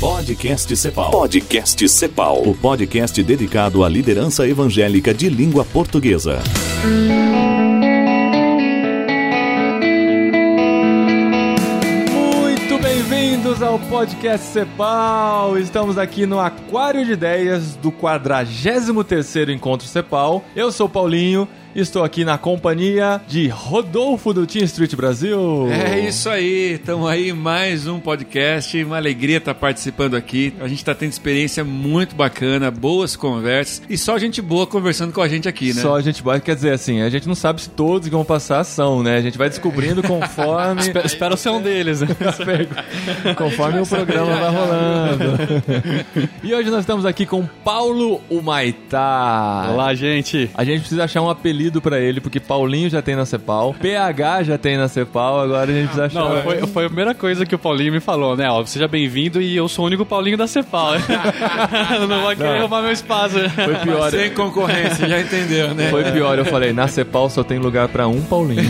Podcast 0.00 0.76
Cepal. 0.76 1.10
Podcast 1.10 1.88
Cepal. 1.88 2.42
O 2.48 2.54
podcast 2.54 3.20
dedicado 3.20 3.82
à 3.82 3.88
liderança 3.88 4.46
evangélica 4.46 5.12
de 5.12 5.28
língua 5.28 5.64
portuguesa. 5.64 6.38
Muito 12.12 12.78
bem-vindos 12.80 13.60
ao 13.60 13.76
podcast 13.80 14.46
Cepal. 14.46 15.58
Estamos 15.58 15.98
aqui 15.98 16.26
no 16.26 16.38
Aquário 16.38 17.04
de 17.04 17.12
Ideias 17.14 17.74
do 17.74 17.90
43º 17.90 19.52
Encontro 19.52 19.88
Cepal. 19.88 20.44
Eu 20.54 20.70
sou 20.70 20.86
o 20.86 20.90
Paulinho 20.90 21.48
Estou 21.78 22.02
aqui 22.02 22.24
na 22.24 22.36
companhia 22.36 23.20
de 23.28 23.46
Rodolfo 23.46 24.34
do 24.34 24.44
Team 24.44 24.64
Street 24.64 24.96
Brasil. 24.96 25.68
É 25.70 26.00
isso 26.00 26.28
aí, 26.28 26.72
estamos 26.72 27.08
aí 27.08 27.32
mais 27.32 27.86
um 27.86 28.00
podcast, 28.00 28.82
uma 28.82 28.96
alegria 28.96 29.36
estar 29.36 29.54
participando 29.54 30.16
aqui. 30.16 30.52
A 30.58 30.66
gente 30.66 30.78
está 30.78 30.92
tendo 30.92 31.12
experiência 31.12 31.62
muito 31.62 32.16
bacana, 32.16 32.68
boas 32.68 33.14
conversas 33.14 33.80
e 33.88 33.96
só 33.96 34.18
gente 34.18 34.42
boa 34.42 34.66
conversando 34.66 35.12
com 35.12 35.22
a 35.22 35.28
gente 35.28 35.48
aqui, 35.48 35.72
né? 35.72 35.80
Só 35.80 36.00
gente 36.00 36.20
boa, 36.20 36.40
quer 36.40 36.56
dizer 36.56 36.72
assim, 36.72 37.00
a 37.00 37.08
gente 37.08 37.28
não 37.28 37.36
sabe 37.36 37.62
se 37.62 37.70
todos 37.70 38.08
que 38.08 38.14
vão 38.14 38.24
passar 38.24 38.64
são, 38.64 39.00
né? 39.00 39.16
A 39.16 39.20
gente 39.20 39.38
vai 39.38 39.48
descobrindo 39.48 40.02
conforme. 40.02 40.80
espero, 40.82 41.06
espero 41.06 41.36
ser 41.36 41.50
um 41.50 41.62
deles, 41.62 42.00
né? 42.00 42.08
conforme 43.38 43.78
o 43.78 43.86
programa 43.86 44.34
vai 44.34 44.50
rolando. 44.50 45.24
e 46.42 46.52
hoje 46.52 46.70
nós 46.70 46.80
estamos 46.80 47.06
aqui 47.06 47.24
com 47.24 47.46
Paulo 47.62 48.20
Humaitá. 48.28 49.68
Olá, 49.70 49.94
gente. 49.94 50.50
A 50.54 50.64
gente 50.64 50.80
precisa 50.80 51.04
achar 51.04 51.22
um 51.22 51.30
apelido 51.30 51.67
apelido 51.68 51.80
pra 51.80 52.00
ele, 52.00 52.20
porque 52.20 52.40
Paulinho 52.40 52.88
já 52.88 53.02
tem 53.02 53.14
na 53.14 53.24
Cepal, 53.26 53.74
PH 53.74 54.42
já 54.44 54.58
tem 54.58 54.76
na 54.76 54.88
Cepal, 54.88 55.40
agora 55.40 55.70
a 55.70 55.74
gente 55.74 55.84
precisa 55.84 56.06
achar. 56.06 56.20
Não, 56.20 56.42
foi, 56.42 56.66
foi 56.66 56.84
a 56.84 56.88
primeira 56.88 57.14
coisa 57.14 57.46
que 57.46 57.54
o 57.54 57.58
Paulinho 57.58 57.92
me 57.92 58.00
falou, 58.00 58.36
né? 58.36 58.50
Ó, 58.50 58.64
seja 58.64 58.88
bem-vindo 58.88 59.40
e 59.40 59.56
eu 59.56 59.68
sou 59.68 59.84
o 59.84 59.88
único 59.88 60.04
Paulinho 60.04 60.36
da 60.36 60.46
Cepal. 60.46 60.94
não 62.08 62.22
vai 62.22 62.34
querer 62.34 62.60
roubar 62.60 62.82
meu 62.82 62.92
espaço. 62.92 63.36
Foi 63.50 63.74
pior. 63.76 64.10
Sem 64.10 64.30
concorrência, 64.30 65.08
já 65.08 65.20
entendeu, 65.20 65.74
né? 65.74 65.88
Foi 65.90 66.04
pior, 66.10 66.38
eu 66.38 66.44
falei, 66.44 66.72
na 66.72 66.88
Cepal 66.88 67.28
só 67.30 67.44
tem 67.44 67.58
lugar 67.58 67.88
pra 67.88 68.08
um 68.08 68.22
Paulinho. 68.22 68.62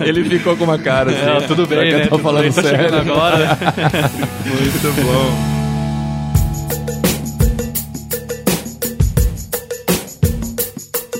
ele 0.00 0.24
ficou 0.24 0.56
com 0.56 0.64
uma 0.64 0.78
cara 0.78 1.10
assim. 1.10 1.44
É, 1.44 1.46
tudo 1.46 1.66
bem, 1.66 1.92
né? 1.92 2.04
Eu 2.04 2.08
tô 2.08 2.18
falando 2.18 2.52
tá 2.54 2.62
sério. 2.62 2.96
agora. 2.96 3.58
Muito 4.46 5.02
bom. 5.02 5.59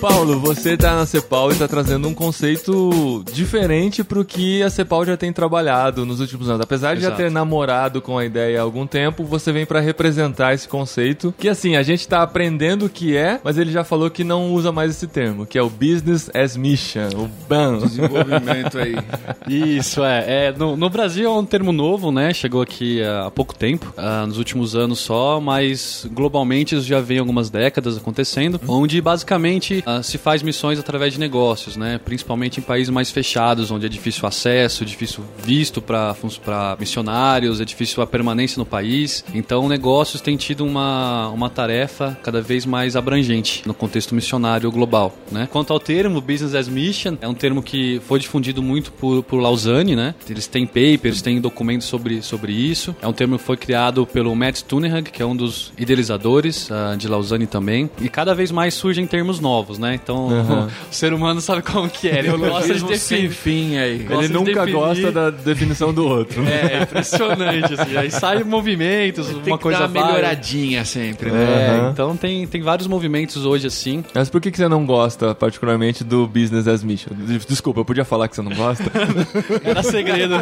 Paulo, 0.00 0.40
você 0.40 0.78
tá 0.78 0.96
na 0.96 1.04
Cepal 1.04 1.52
e 1.52 1.56
tá 1.56 1.68
trazendo 1.68 2.08
um 2.08 2.14
conceito 2.14 3.22
diferente 3.34 4.02
pro 4.02 4.24
que 4.24 4.62
a 4.62 4.70
Cepal 4.70 5.04
já 5.04 5.14
tem 5.14 5.30
trabalhado 5.30 6.06
nos 6.06 6.20
últimos 6.20 6.48
anos. 6.48 6.62
Apesar 6.62 6.94
de 6.94 7.00
Exato. 7.00 7.18
já 7.18 7.24
ter 7.24 7.30
namorado 7.30 8.00
com 8.00 8.16
a 8.16 8.24
ideia 8.24 8.60
há 8.60 8.62
algum 8.62 8.86
tempo, 8.86 9.24
você 9.24 9.52
vem 9.52 9.66
para 9.66 9.78
representar 9.78 10.54
esse 10.54 10.66
conceito, 10.66 11.34
que 11.38 11.50
assim, 11.50 11.76
a 11.76 11.82
gente 11.82 12.08
tá 12.08 12.22
aprendendo 12.22 12.86
o 12.86 12.88
que 12.88 13.14
é, 13.14 13.38
mas 13.44 13.58
ele 13.58 13.70
já 13.70 13.84
falou 13.84 14.08
que 14.08 14.24
não 14.24 14.54
usa 14.54 14.72
mais 14.72 14.90
esse 14.92 15.06
termo, 15.06 15.44
que 15.44 15.58
é 15.58 15.62
o 15.62 15.68
Business 15.68 16.30
as 16.34 16.56
Mission, 16.56 17.08
o 17.16 17.28
BAM. 17.46 17.80
Desenvolvimento 17.80 18.78
aí. 18.78 18.96
Isso, 19.76 20.02
é. 20.02 20.46
é 20.46 20.52
no, 20.52 20.78
no, 20.78 20.88
Brasil 20.88 21.28
é 21.28 21.34
um 21.34 21.44
termo 21.44 21.72
novo, 21.72 22.10
né? 22.10 22.32
Chegou 22.32 22.62
aqui 22.62 23.02
há 23.04 23.30
pouco 23.30 23.54
tempo, 23.54 23.92
uh, 23.98 24.26
nos 24.26 24.38
últimos 24.38 24.74
anos 24.74 24.98
só, 25.00 25.40
mas 25.40 26.06
globalmente 26.10 26.74
isso 26.74 26.86
já 26.86 27.00
vem 27.00 27.18
algumas 27.18 27.50
décadas 27.50 27.98
acontecendo, 27.98 28.58
onde 28.66 28.98
basicamente 29.00 29.84
uh, 29.98 30.02
se 30.02 30.18
faz 30.18 30.42
missões 30.42 30.78
através 30.78 31.12
de 31.12 31.20
negócios, 31.20 31.76
né? 31.76 31.98
Principalmente 32.04 32.60
em 32.60 32.62
países 32.62 32.90
mais 32.90 33.10
fechados, 33.10 33.70
onde 33.70 33.86
é 33.86 33.88
difícil 33.88 34.26
acesso, 34.26 34.84
difícil 34.84 35.24
visto 35.42 35.80
para 35.82 36.76
missionários, 36.78 37.60
é 37.60 37.64
difícil 37.64 38.02
a 38.02 38.06
permanência 38.06 38.58
no 38.58 38.66
país. 38.66 39.24
Então, 39.34 39.68
negócios 39.68 40.20
têm 40.20 40.36
tido 40.36 40.64
uma, 40.64 41.28
uma 41.28 41.50
tarefa 41.50 42.18
cada 42.22 42.40
vez 42.40 42.66
mais 42.66 42.96
abrangente 42.96 43.62
no 43.66 43.74
contexto 43.74 44.14
missionário 44.14 44.70
global, 44.70 45.14
né? 45.30 45.48
Quanto 45.50 45.72
ao 45.72 45.80
termo 45.80 46.20
Business 46.20 46.54
as 46.54 46.68
Mission, 46.68 47.16
é 47.20 47.28
um 47.28 47.34
termo 47.34 47.62
que 47.62 48.00
foi 48.06 48.18
difundido 48.18 48.62
muito 48.62 48.92
por, 48.92 49.22
por 49.22 49.40
Lausanne, 49.40 49.96
né? 49.96 50.14
Eles 50.28 50.46
têm 50.46 50.66
papers, 50.66 51.22
têm 51.22 51.40
documentos 51.40 51.86
sobre, 51.86 52.22
sobre 52.22 52.52
isso. 52.52 52.94
É 53.02 53.06
um 53.06 53.12
termo 53.12 53.38
que 53.38 53.44
foi 53.44 53.56
criado 53.56 54.06
pelo 54.06 54.34
Matt 54.34 54.62
Tunehag, 54.62 55.10
que 55.10 55.22
é 55.22 55.26
um 55.26 55.36
dos 55.36 55.72
idealizadores 55.78 56.68
uh, 56.70 56.96
de 56.96 57.08
Lausanne 57.08 57.46
também. 57.46 57.90
E 58.00 58.08
cada 58.08 58.34
vez 58.34 58.50
mais 58.50 58.74
surgem 58.74 59.06
termos 59.06 59.40
novos, 59.40 59.78
né? 59.80 59.94
Então, 59.94 60.28
uhum. 60.28 60.66
o 60.90 60.94
ser 60.94 61.12
humano 61.12 61.40
sabe 61.40 61.62
como 61.62 61.88
que 61.88 62.08
é. 62.08 62.18
Ele 62.18 62.30
gosta 62.36 62.74
de 62.74 62.84
definir. 62.84 63.30
fim 63.30 63.78
aí. 63.78 64.06
Ele 64.08 64.28
nunca 64.28 64.64
de 64.66 64.72
gosta 64.72 65.10
da 65.10 65.30
definição 65.30 65.92
do 65.92 66.06
outro. 66.06 66.44
É, 66.46 66.78
é 66.78 66.82
impressionante, 66.82 67.74
assim. 67.74 67.96
Aí 67.96 68.10
sai 68.10 68.44
movimentos, 68.44 69.26
tem 69.26 69.52
uma 69.52 69.58
que 69.58 69.62
coisa 69.62 69.80
dar 69.80 69.88
uma 69.88 70.06
melhoradinha 70.06 70.84
sempre, 70.84 71.30
né? 71.30 71.40
É, 71.40 71.80
uhum. 71.80 71.90
então 71.90 72.16
tem, 72.16 72.46
tem 72.46 72.62
vários 72.62 72.86
movimentos 72.86 73.44
hoje, 73.44 73.66
assim. 73.66 74.04
Mas 74.14 74.28
por 74.28 74.40
que, 74.40 74.50
que 74.50 74.56
você 74.56 74.68
não 74.68 74.84
gosta, 74.84 75.34
particularmente, 75.34 76.04
do 76.04 76.26
Business 76.26 76.68
as 76.68 76.82
Mission? 76.82 77.12
Desculpa, 77.48 77.80
eu 77.80 77.84
podia 77.84 78.04
falar 78.04 78.28
que 78.28 78.36
você 78.36 78.42
não 78.42 78.54
gosta? 78.54 78.84
Era 79.64 79.82
segredo. 79.82 80.34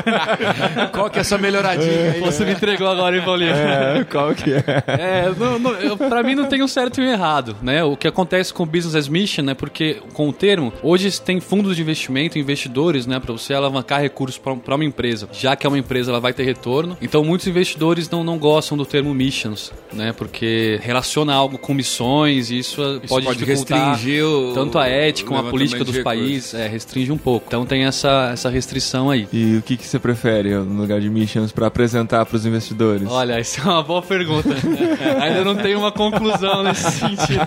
qual 0.92 1.08
que 1.08 1.18
é 1.18 1.20
essa 1.20 1.38
melhoradinha 1.38 2.12
aí? 2.12 2.20
Você 2.20 2.44
me 2.44 2.52
entregou 2.52 2.88
agora, 2.88 3.16
hein, 3.16 3.22
Paulinho? 3.24 3.52
É, 3.52 4.04
qual 4.04 4.34
que 4.34 4.52
é? 4.52 4.64
É, 4.86 5.32
não, 5.38 5.58
não, 5.58 5.72
eu, 5.74 5.96
pra 5.96 6.22
mim 6.22 6.34
não 6.34 6.46
tem 6.46 6.62
um 6.62 6.68
certo 6.68 7.00
e 7.00 7.04
um 7.04 7.10
errado, 7.10 7.56
né? 7.62 7.84
O 7.84 7.96
que 7.96 8.08
acontece 8.08 8.52
com 8.52 8.62
o 8.62 8.66
Business 8.66 8.94
as 8.94 9.08
Mission 9.08 9.27
né? 9.36 9.54
Porque 9.54 9.98
com 10.12 10.28
o 10.28 10.32
termo, 10.32 10.72
hoje 10.82 11.20
tem 11.20 11.40
fundos 11.40 11.76
de 11.76 11.82
investimento, 11.82 12.38
investidores, 12.38 13.06
né, 13.06 13.18
para 13.20 13.32
você 13.32 13.54
alavancar 13.54 14.00
recursos 14.00 14.38
para 14.38 14.74
uma 14.74 14.84
empresa. 14.84 15.28
Já 15.32 15.56
que 15.56 15.66
é 15.66 15.68
uma 15.68 15.78
empresa, 15.78 16.10
ela 16.10 16.20
vai 16.20 16.32
ter 16.32 16.44
retorno. 16.44 16.96
Então 17.00 17.24
muitos 17.24 17.46
investidores 17.46 18.08
não, 18.08 18.24
não 18.24 18.38
gostam 18.38 18.76
do 18.76 18.86
termo 18.86 19.14
missions, 19.14 19.72
né? 19.92 20.12
Porque 20.12 20.78
relaciona 20.82 21.34
algo 21.34 21.58
com 21.58 21.74
missões 21.74 22.50
e 22.50 22.58
isso, 22.58 22.82
isso 22.82 23.08
pode, 23.08 23.26
pode 23.26 23.44
restringir 23.44 24.24
o, 24.24 24.52
tanto 24.54 24.78
a 24.78 24.86
ética 24.86 25.28
como 25.28 25.46
a 25.46 25.50
política 25.50 25.84
dos 25.84 25.98
países, 25.98 26.54
é, 26.54 26.66
restringe 26.66 27.12
um 27.12 27.18
pouco. 27.18 27.46
Então 27.48 27.66
tem 27.66 27.84
essa, 27.84 28.30
essa 28.32 28.48
restrição 28.48 29.10
aí. 29.10 29.28
E 29.32 29.56
o 29.56 29.62
que, 29.62 29.76
que 29.76 29.86
você 29.86 29.98
prefere 29.98 30.54
no 30.54 30.80
lugar 30.80 31.00
de 31.00 31.10
missions 31.10 31.52
para 31.52 31.66
apresentar 31.66 32.24
para 32.24 32.36
os 32.36 32.46
investidores? 32.46 33.08
Olha, 33.08 33.40
isso 33.40 33.60
é 33.60 33.64
uma 33.64 33.82
boa 33.82 34.02
pergunta. 34.02 34.48
Ainda 35.20 35.44
não 35.44 35.56
tenho 35.56 35.78
uma 35.78 35.92
conclusão 35.92 36.62
nesse 36.62 36.90
sentido. 36.92 37.42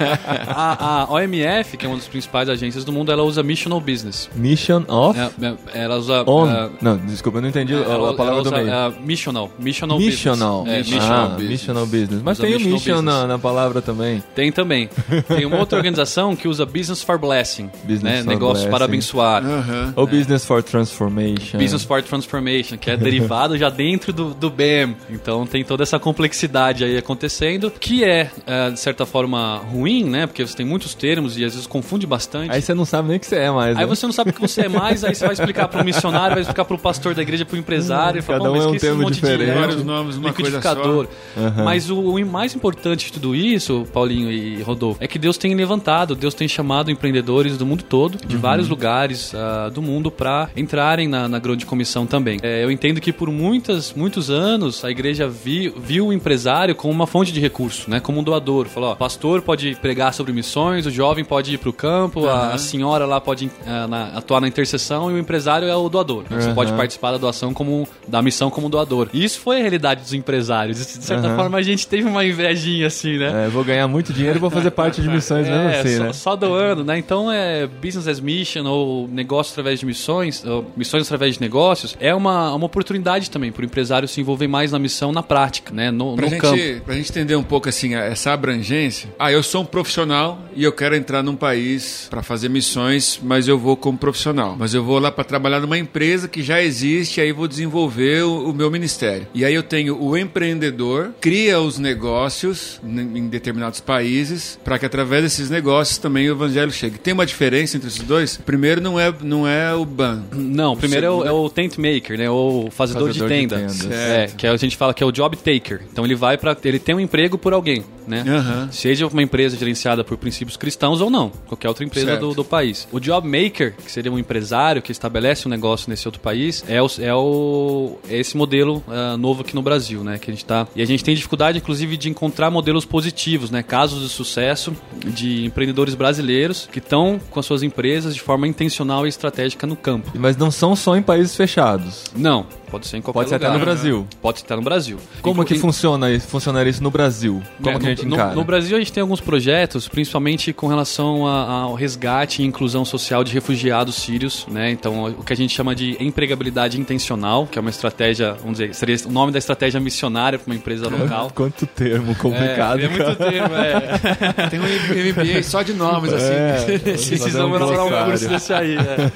A, 0.47 1.03
a 1.03 1.13
OMF, 1.13 1.70
que 1.77 1.85
é 1.85 1.89
uma 1.89 1.97
das 1.97 2.07
principais 2.07 2.49
agências 2.49 2.83
do 2.83 2.91
mundo, 2.91 3.11
ela 3.11 3.23
usa 3.23 3.43
Missional 3.43 3.79
Business. 3.79 4.29
Mission 4.35 4.83
of? 4.87 5.19
É, 5.19 5.29
é 5.73 5.83
ela 5.83 5.97
usa... 5.97 6.23
On. 6.27 6.45
Uh, 6.45 6.71
não, 6.81 6.97
desculpa, 6.97 7.37
eu 7.37 7.41
não 7.41 7.49
entendi 7.49 7.73
a, 7.73 8.13
palavra 8.13 8.43
do 8.43 8.51
meio. 8.51 8.67
Uh, 8.67 9.01
missional. 9.05 9.51
Missional, 9.59 9.99
missional. 9.99 10.63
Business. 10.63 10.75
É, 10.75 10.93
missional, 10.93 11.25
ah, 11.25 11.27
business. 11.29 11.49
missional 11.49 11.85
Business. 11.85 12.21
Mas 12.23 12.39
usa 12.39 12.47
tem 12.47 12.55
o 12.55 12.59
mission 12.59 13.01
na, 13.01 13.27
na, 13.27 13.39
palavra 13.39 13.81
também. 13.81 14.23
Tem 14.35 14.51
também. 14.51 14.89
Tem 15.27 15.45
uma 15.45 15.57
outra 15.57 15.77
organização 15.77 16.35
que 16.35 16.47
usa 16.47 16.65
Business 16.65 17.01
for 17.01 17.17
Blessing. 17.17 17.69
Business 17.83 18.01
né? 18.01 18.23
for 18.23 18.27
Negócios 18.27 18.63
blessing. 18.63 18.69
para 18.69 18.85
abençoar. 18.85 19.43
Uhum. 19.43 19.93
Ou 19.95 20.07
Business 20.07 20.45
for 20.45 20.61
Transformation. 20.63 21.57
Business 21.57 21.83
for 21.83 22.01
Transformation, 22.01 22.77
que 22.77 22.89
é 22.89 22.97
derivado 22.97 23.57
já 23.57 23.69
dentro 23.69 24.13
do, 24.13 24.33
do 24.33 24.49
BEM. 24.49 24.95
Então 25.09 25.45
tem 25.45 25.63
toda 25.63 25.83
essa 25.83 25.99
complexidade 25.99 26.83
aí 26.83 26.97
acontecendo, 26.97 27.71
que 27.71 28.03
é, 28.03 28.29
de 28.71 28.79
certa 28.79 29.05
forma, 29.05 29.57
ruim, 29.57 30.03
né? 30.03 30.27
Porque 30.27 30.45
você 30.45 30.55
tem 30.55 30.65
muitos 30.65 30.93
termos 30.93 31.37
e 31.37 31.45
às 31.45 31.53
vezes 31.53 31.60
confunde 31.67 32.05
bastante. 32.05 32.51
Aí 32.51 32.61
você 32.61 32.73
não 32.73 32.85
sabe 32.85 33.09
nem 33.09 33.17
o 33.17 33.19
que 33.19 33.27
você 33.27 33.37
é 33.37 33.51
mais. 33.51 33.77
Aí 33.77 33.83
né? 33.83 33.85
você 33.85 34.05
não 34.05 34.13
sabe 34.13 34.31
o 34.31 34.33
que 34.33 34.41
você 34.41 34.61
é 34.61 34.69
mais, 34.69 35.03
aí 35.03 35.15
você 35.15 35.25
vai 35.25 35.33
explicar 35.33 35.67
para 35.67 35.81
o 35.81 35.85
missionário, 35.85 36.35
vai 36.35 36.41
explicar 36.41 36.65
para 36.65 36.75
o 36.75 36.79
pastor 36.79 37.13
da 37.13 37.21
igreja, 37.21 37.45
para 37.45 37.55
o 37.55 37.59
empresário. 37.59 38.19
Hum, 38.19 38.23
fala, 38.23 38.39
cada 38.39 38.51
um 38.51 38.55
é 38.55 38.67
um 38.67 38.77
termo 38.77 39.07
um 39.07 39.11
diferente. 39.11 39.57
Vários 39.57 39.83
nomes, 39.83 40.17
uma 40.17 40.29
liquidificador. 40.29 41.07
Uhum. 41.35 41.63
Mas 41.63 41.89
o, 41.89 41.99
o, 41.99 42.25
mais 42.25 42.55
importante 42.55 43.07
de 43.07 43.13
tudo 43.13 43.35
isso, 43.35 43.87
Paulinho 43.91 44.31
e 44.31 44.61
Rodolfo, 44.61 45.03
é 45.03 45.07
que 45.07 45.17
Deus 45.17 45.37
tem 45.37 45.53
levantado, 45.55 46.15
Deus 46.15 46.33
tem 46.33 46.47
chamado 46.47 46.91
empreendedores 46.91 47.57
do 47.57 47.65
mundo 47.65 47.83
todo, 47.83 48.17
de 48.25 48.35
uhum. 48.35 48.41
vários 48.41 48.67
lugares 48.67 49.33
uh, 49.33 49.71
do 49.71 49.81
mundo, 49.81 50.11
para 50.11 50.49
entrarem 50.55 51.07
na, 51.07 51.27
na, 51.27 51.39
grande 51.39 51.65
comissão 51.65 52.05
também. 52.05 52.39
É, 52.43 52.63
eu 52.63 52.71
entendo 52.71 53.01
que 53.01 53.11
por 53.11 53.29
muitas, 53.29 53.93
muitos 53.93 54.29
anos 54.29 54.83
a 54.85 54.91
igreja 54.91 55.27
viu, 55.27 55.73
viu 55.77 56.07
o 56.07 56.13
empresário 56.13 56.75
como 56.75 56.93
uma 56.93 57.07
fonte 57.07 57.31
de 57.31 57.39
recurso, 57.39 57.89
né? 57.89 57.99
como 57.99 58.19
um 58.19 58.23
doador. 58.23 58.67
Falou, 58.67 58.91
ó, 58.91 58.95
pastor 58.95 59.41
pode 59.41 59.75
pregar 59.75 60.13
sobre 60.13 60.31
missões, 60.31 60.85
o 60.85 60.91
jovem 60.91 61.25
pode 61.25 61.40
ir 61.49 61.57
para 61.57 61.69
o 61.69 61.73
campo, 61.73 62.21
uhum. 62.21 62.29
a, 62.29 62.53
a, 62.53 62.57
senhora 62.57 63.05
lá 63.05 63.19
pode 63.19 63.47
uh, 63.47 63.87
na, 63.87 64.17
atuar 64.17 64.41
na 64.41 64.47
intercessão 64.47 65.09
e 65.09 65.13
o 65.13 65.17
empresário 65.17 65.67
é 65.67 65.75
o 65.75 65.89
doador. 65.89 66.23
Né? 66.29 66.39
Você 66.39 66.53
pode 66.53 66.71
participar 66.73 67.11
da 67.11 67.17
doação 67.17 67.53
como 67.53 67.87
da 68.07 68.21
missão 68.21 68.49
como 68.49 68.69
doador. 68.69 69.09
E 69.13 69.23
isso 69.23 69.39
foi 69.39 69.57
a 69.57 69.59
realidade 69.59 70.01
dos 70.01 70.13
empresários. 70.13 70.77
De 70.77 71.03
certa 71.03 71.29
uhum. 71.29 71.35
forma, 71.35 71.57
a 71.57 71.61
gente 71.61 71.87
teve 71.87 72.07
uma 72.07 72.23
invejinha 72.25 72.87
assim, 72.87 73.17
né? 73.17 73.45
É, 73.45 73.49
vou 73.49 73.63
ganhar 73.63 73.87
muito 73.87 74.13
dinheiro 74.13 74.37
e 74.37 74.39
vou 74.39 74.49
fazer 74.49 74.71
parte 74.71 75.01
de 75.01 75.07
missões 75.09 75.47
mesmo 75.47 75.63
é, 75.63 75.79
assim, 75.79 75.97
só, 75.97 76.03
né? 76.03 76.13
Só 76.13 76.35
doando, 76.35 76.83
né? 76.83 76.97
Então, 76.97 77.31
é 77.31 77.67
business 77.67 78.07
as 78.07 78.19
mission 78.19 78.65
ou 78.65 79.07
negócio 79.07 79.51
através 79.51 79.79
de 79.79 79.85
missões, 79.85 80.43
ou 80.45 80.65
missões 80.75 81.05
através 81.05 81.35
de 81.35 81.41
negócios, 81.41 81.95
é 81.99 82.13
uma, 82.13 82.53
uma 82.53 82.65
oportunidade 82.65 83.29
também 83.29 83.51
para 83.51 83.61
o 83.61 83.65
empresário 83.65 84.07
se 84.07 84.19
envolver 84.21 84.47
mais 84.47 84.71
na 84.71 84.79
missão, 84.79 85.11
na 85.11 85.23
prática, 85.23 85.73
né? 85.73 85.91
No, 85.91 86.15
pra 86.15 86.25
no 86.25 86.31
gente, 86.31 86.41
campo. 86.41 86.85
Pra 86.85 86.95
gente 86.95 87.09
entender 87.09 87.35
um 87.35 87.43
pouco 87.43 87.69
assim, 87.69 87.95
essa 87.95 88.31
abrangência. 88.31 89.09
Ah, 89.17 89.31
eu 89.31 89.43
sou 89.43 89.61
um 89.61 89.65
profissional 89.65 90.39
e 90.55 90.63
eu 90.63 90.71
quero 90.71 90.95
entrar 90.95 91.23
num 91.23 91.30
num 91.31 91.35
país 91.35 92.07
para 92.09 92.21
fazer 92.21 92.49
missões, 92.49 93.19
mas 93.23 93.47
eu 93.47 93.57
vou 93.57 93.75
como 93.75 93.97
profissional. 93.97 94.55
Mas 94.57 94.73
eu 94.73 94.83
vou 94.83 94.99
lá 94.99 95.11
para 95.11 95.23
trabalhar 95.23 95.59
numa 95.59 95.77
empresa 95.77 96.27
que 96.27 96.43
já 96.43 96.61
existe, 96.61 97.21
aí 97.21 97.31
vou 97.31 97.47
desenvolver 97.47 98.23
o, 98.23 98.49
o 98.49 98.53
meu 98.53 98.69
ministério. 98.69 99.27
E 99.33 99.45
aí 99.45 99.53
eu 99.53 99.63
tenho 99.63 100.01
o 100.01 100.17
empreendedor, 100.17 101.13
cria 101.19 101.59
os 101.59 101.79
negócios 101.79 102.79
em 102.83 103.27
determinados 103.27 103.79
países, 103.79 104.59
para 104.63 104.77
que 104.77 104.85
através 104.85 105.23
desses 105.23 105.49
negócios 105.49 105.97
também 105.97 106.29
o 106.29 106.33
evangelho 106.33 106.71
chegue. 106.71 106.97
Tem 106.97 107.13
uma 107.13 107.25
diferença 107.25 107.77
entre 107.77 107.89
esses 107.89 108.03
dois? 108.03 108.37
Primeiro 108.37 108.81
não 108.81 108.99
é, 108.99 109.13
não 109.21 109.47
é 109.47 109.73
o 109.73 109.85
ban. 109.85 110.23
Não, 110.33 110.75
primeiro 110.75 111.05
é 111.05 111.09
o, 111.09 111.25
é 111.25 111.31
o, 111.31 111.49
tent 111.49 111.77
maker, 111.77 112.17
né? 112.17 112.29
O 112.29 112.69
fazedor, 112.71 113.07
fazedor 113.07 113.29
de 113.29 113.35
tenda. 113.35 113.67
De 113.67 113.81
tenda. 113.83 113.95
É, 113.95 114.27
que 114.27 114.45
a 114.45 114.57
gente 114.57 114.75
fala 114.75 114.93
que 114.93 115.03
é 115.03 115.05
o 115.05 115.11
job 115.11 115.37
taker. 115.37 115.81
Então 115.91 116.03
ele 116.05 116.15
vai 116.15 116.37
para 116.37 116.55
ele 116.63 116.79
tem 116.79 116.95
um 116.95 116.99
emprego 116.99 117.37
por 117.37 117.53
alguém 117.53 117.83
né? 118.07 118.23
Uhum. 118.27 118.71
Seja 118.71 119.07
uma 119.07 119.23
empresa 119.23 119.57
gerenciada 119.57 120.03
por 120.03 120.17
princípios 120.17 120.57
cristãos 120.57 121.01
ou 121.01 121.09
não, 121.09 121.20
qualquer 121.29 121.67
outra 121.67 121.83
empresa 121.83 122.17
do, 122.17 122.33
do, 122.33 122.43
país. 122.43 122.87
O 122.91 122.99
job 122.99 123.27
maker, 123.27 123.75
que 123.75 123.91
seria 123.91 124.11
um 124.11 124.17
empresário 124.17 124.81
que 124.81 124.91
estabelece 124.91 125.47
um 125.47 125.51
negócio 125.51 125.89
nesse 125.89 126.07
outro 126.07 126.21
país, 126.21 126.63
é, 126.67 126.81
o, 126.81 126.87
é, 126.99 127.13
o, 127.13 127.97
é 128.09 128.17
esse 128.17 128.35
modelo 128.35 128.83
uh, 128.87 129.17
novo 129.17 129.41
aqui 129.41 129.55
no 129.55 129.61
Brasil, 129.61 130.03
né? 130.03 130.17
Que 130.17 130.31
a 130.31 130.33
gente 130.33 130.45
tá, 130.45 130.67
e 130.75 130.81
a 130.81 130.85
gente 130.85 131.03
tem 131.03 131.15
dificuldade, 131.15 131.57
inclusive, 131.57 131.97
de 131.97 132.09
encontrar 132.09 132.49
modelos 132.49 132.85
positivos, 132.85 133.51
né? 133.51 133.61
Casos 133.63 134.01
de 134.01 134.09
sucesso 134.09 134.75
de 135.05 135.45
empreendedores 135.45 135.95
brasileiros 135.95 136.67
que 136.71 136.79
estão 136.79 137.19
com 137.29 137.39
as 137.39 137.45
suas 137.45 137.63
empresas 137.63 138.15
de 138.15 138.21
forma 138.21 138.47
intencional 138.47 139.05
e 139.05 139.09
estratégica 139.09 139.67
no 139.67 139.75
campo. 139.75 140.11
Mas 140.15 140.37
não 140.37 140.51
são 140.51 140.75
só 140.75 140.95
em 140.95 141.01
países 141.01 141.35
fechados. 141.35 142.05
Não, 142.15 142.45
Pode 142.71 142.87
ser 142.87 142.97
em 142.97 143.01
qualquer 143.01 143.19
Pode 143.19 143.29
ser 143.29 143.35
lugar. 143.35 143.49
até 143.49 143.59
no 143.59 143.65
Brasil. 143.65 144.07
Pode 144.21 144.39
ser 144.39 144.45
até 144.45 144.55
no 144.55 144.61
Brasil. 144.61 144.97
Como 145.21 145.43
que 145.43 145.55
funciona 145.55 146.09
isso? 146.09 146.25
Funcionaria 146.27 146.69
isso 146.69 146.81
no 146.81 146.89
Brasil? 146.89 147.43
Como 147.61 147.75
é, 147.75 147.79
que 147.79 147.85
a 147.85 147.89
gente 147.89 148.05
no, 148.05 148.15
encara? 148.15 148.33
No 148.33 148.45
Brasil 148.45 148.77
a 148.77 148.79
gente 148.79 148.93
tem 148.93 149.01
alguns 149.01 149.19
projetos, 149.19 149.89
principalmente 149.89 150.53
com 150.53 150.67
relação 150.67 151.10
a, 151.25 151.61
ao 151.63 151.73
resgate 151.73 152.41
e 152.41 152.45
inclusão 152.45 152.83
social 152.83 153.23
de 153.23 153.33
refugiados 153.33 153.95
sírios, 153.95 154.45
né? 154.49 154.71
Então, 154.71 155.05
o 155.05 155.23
que 155.23 155.33
a 155.33 155.35
gente 155.35 155.53
chama 155.53 155.75
de 155.75 155.97
empregabilidade 155.99 156.79
intencional, 156.79 157.47
que 157.47 157.57
é 157.57 157.61
uma 157.61 157.69
estratégia, 157.69 158.33
vamos 158.33 158.57
dizer, 158.57 158.73
seria 158.73 158.95
o 159.05 159.11
nome 159.11 159.31
da 159.31 159.37
estratégia 159.37 159.79
missionária 159.79 160.39
para 160.39 160.49
uma 160.49 160.55
empresa 160.55 160.87
local. 160.89 161.31
Quanto 161.33 161.65
termo 161.65 162.15
complicado. 162.15 162.79
É, 162.79 162.85
é 162.85 162.89
muito 162.89 163.15
termo, 163.15 163.55
é. 163.55 164.47
tem 164.49 164.59
um 164.59 164.63
MBA 164.63 165.43
só 165.43 165.61
de 165.61 165.73
nomes, 165.73 166.13
assim. 166.13 166.33
É, 166.33 166.79
Precisamos 166.79 167.59
elaborar 167.59 167.85
um 167.85 168.09
curso 168.09 168.27
desse 168.27 168.53
aí. 168.53 168.75
É. 168.77 169.11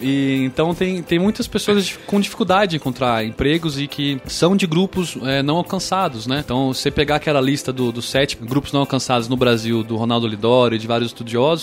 E, 0.00 0.44
então, 0.44 0.74
tem, 0.74 1.02
tem 1.02 1.18
muitas 1.18 1.46
pessoas 1.46 1.98
com 2.06 2.20
dificuldade 2.20 2.76
em 2.76 2.78
encontrar 2.78 3.24
empregos 3.24 3.78
e 3.78 3.86
que 3.86 4.20
são 4.26 4.56
de 4.56 4.66
grupos 4.66 5.16
é, 5.22 5.42
não 5.42 5.56
alcançados, 5.56 6.26
né? 6.26 6.42
Então, 6.44 6.72
você 6.72 6.90
pegar 6.90 7.16
aquela 7.16 7.40
lista 7.40 7.72
do, 7.72 7.92
dos 7.92 8.08
sete 8.08 8.36
grupos 8.36 8.72
não 8.72 8.80
alcançados 8.80 9.28
no 9.28 9.36
Brasil, 9.36 9.82
do 9.82 9.96
Ronaldo 9.96 10.26
Lidório 10.26 10.76
e 10.76 10.78
de 10.78 10.86
vários 10.86 11.12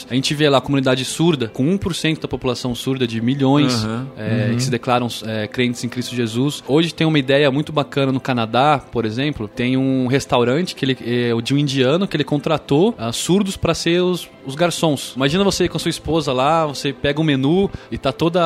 a 0.09 0.13
gente 0.13 0.33
vê 0.33 0.50
lá 0.50 0.57
a 0.57 0.62
comunidade 0.62 1.06
surda, 1.06 1.47
com 1.47 1.63
1% 1.77 2.19
da 2.19 2.27
população 2.27 2.75
surda 2.75 3.07
de 3.07 3.21
milhões 3.21 3.83
uhum, 3.83 4.07
é, 4.18 4.47
uhum. 4.50 4.56
que 4.56 4.63
se 4.63 4.71
declaram 4.71 5.07
é, 5.25 5.47
crentes 5.47 5.83
em 5.83 5.89
Cristo 5.89 6.15
Jesus. 6.15 6.63
Hoje 6.68 6.94
tem 6.94 7.06
uma 7.07 7.19
ideia 7.19 7.50
muito 7.51 7.71
bacana 7.71 8.12
no 8.12 8.19
Canadá, 8.19 8.81
por 8.91 9.06
exemplo, 9.06 9.47
tem 9.47 9.77
um 9.77 10.07
restaurante 10.07 10.75
que 10.75 10.85
ele 10.85 10.97
é 11.01 11.41
de 11.41 11.53
um 11.53 11.57
indiano 11.57 12.07
que 12.07 12.15
ele 12.15 12.23
contratou 12.23 12.95
uh, 13.00 13.12
surdos 13.12 13.57
para 13.57 13.73
ser 13.73 14.01
os, 14.01 14.27
os 14.45 14.55
garçons. 14.55 15.13
Imagina 15.15 15.43
você 15.43 15.67
com 15.67 15.77
a 15.77 15.79
sua 15.79 15.89
esposa 15.89 16.33
lá, 16.33 16.65
você 16.65 16.93
pega 16.93 17.19
o 17.19 17.23
um 17.23 17.25
menu 17.25 17.69
e 17.91 17.97
tá 17.97 18.11
toda 18.11 18.41